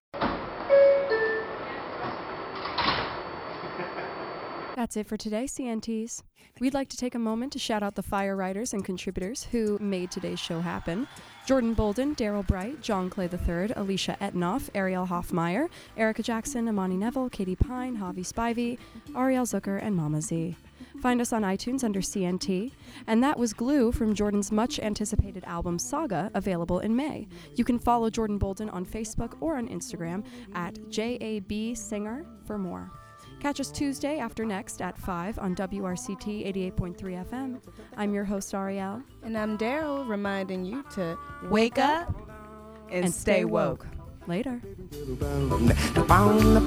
That's 4.80 4.96
it 4.96 5.06
for 5.06 5.18
today, 5.18 5.44
CNTs. 5.44 6.22
We'd 6.58 6.72
like 6.72 6.88
to 6.88 6.96
take 6.96 7.14
a 7.14 7.18
moment 7.18 7.52
to 7.52 7.58
shout 7.58 7.82
out 7.82 7.96
the 7.96 8.02
fire 8.02 8.34
writers 8.34 8.72
and 8.72 8.82
contributors 8.82 9.44
who 9.44 9.78
made 9.78 10.10
today's 10.10 10.40
show 10.40 10.60
happen 10.60 11.06
Jordan 11.44 11.74
Bolden, 11.74 12.16
Daryl 12.16 12.46
Bright, 12.46 12.80
John 12.80 13.10
Clay 13.10 13.28
III, 13.30 13.74
Alicia 13.76 14.16
Etnoff, 14.22 14.70
Ariel 14.74 15.06
Hoffmeyer, 15.06 15.68
Erica 15.98 16.22
Jackson, 16.22 16.66
Amani 16.66 16.96
Neville, 16.96 17.28
Katie 17.28 17.56
Pine, 17.56 17.98
Javi 17.98 18.26
Spivey, 18.26 18.78
Ariel 19.14 19.44
Zucker, 19.44 19.78
and 19.82 19.94
Mama 19.94 20.22
Z. 20.22 20.56
Find 21.02 21.20
us 21.20 21.34
on 21.34 21.42
iTunes 21.42 21.84
under 21.84 22.00
CNT. 22.00 22.72
And 23.06 23.22
that 23.22 23.38
was 23.38 23.52
Glue 23.52 23.92
from 23.92 24.14
Jordan's 24.14 24.50
much 24.50 24.80
anticipated 24.80 25.44
album 25.44 25.78
Saga, 25.78 26.30
available 26.32 26.78
in 26.80 26.96
May. 26.96 27.28
You 27.54 27.64
can 27.64 27.78
follow 27.78 28.08
Jordan 28.08 28.38
Bolden 28.38 28.70
on 28.70 28.86
Facebook 28.86 29.36
or 29.42 29.58
on 29.58 29.68
Instagram 29.68 30.24
at 30.54 30.78
JAB 30.88 31.76
Singer 31.76 32.24
for 32.46 32.56
more. 32.56 32.90
Catch 33.40 33.58
us 33.58 33.70
Tuesday 33.70 34.18
after 34.18 34.44
next 34.44 34.82
at 34.82 34.98
5 34.98 35.38
on 35.38 35.56
WRCT 35.56 36.46
88.3 36.76 37.24
FM. 37.24 37.62
I'm 37.96 38.12
your 38.12 38.24
host, 38.24 38.54
Ariel. 38.54 39.02
And 39.22 39.36
I'm 39.36 39.56
Daryl, 39.56 40.06
reminding 40.06 40.66
you 40.66 40.84
to 40.94 41.16
Wake 41.44 41.78
up 41.78 42.14
and, 42.90 43.06
and 43.06 43.14
stay 43.14 43.46
woke. 43.46 43.86
Later. 44.26 44.60
Bound, 46.06 46.66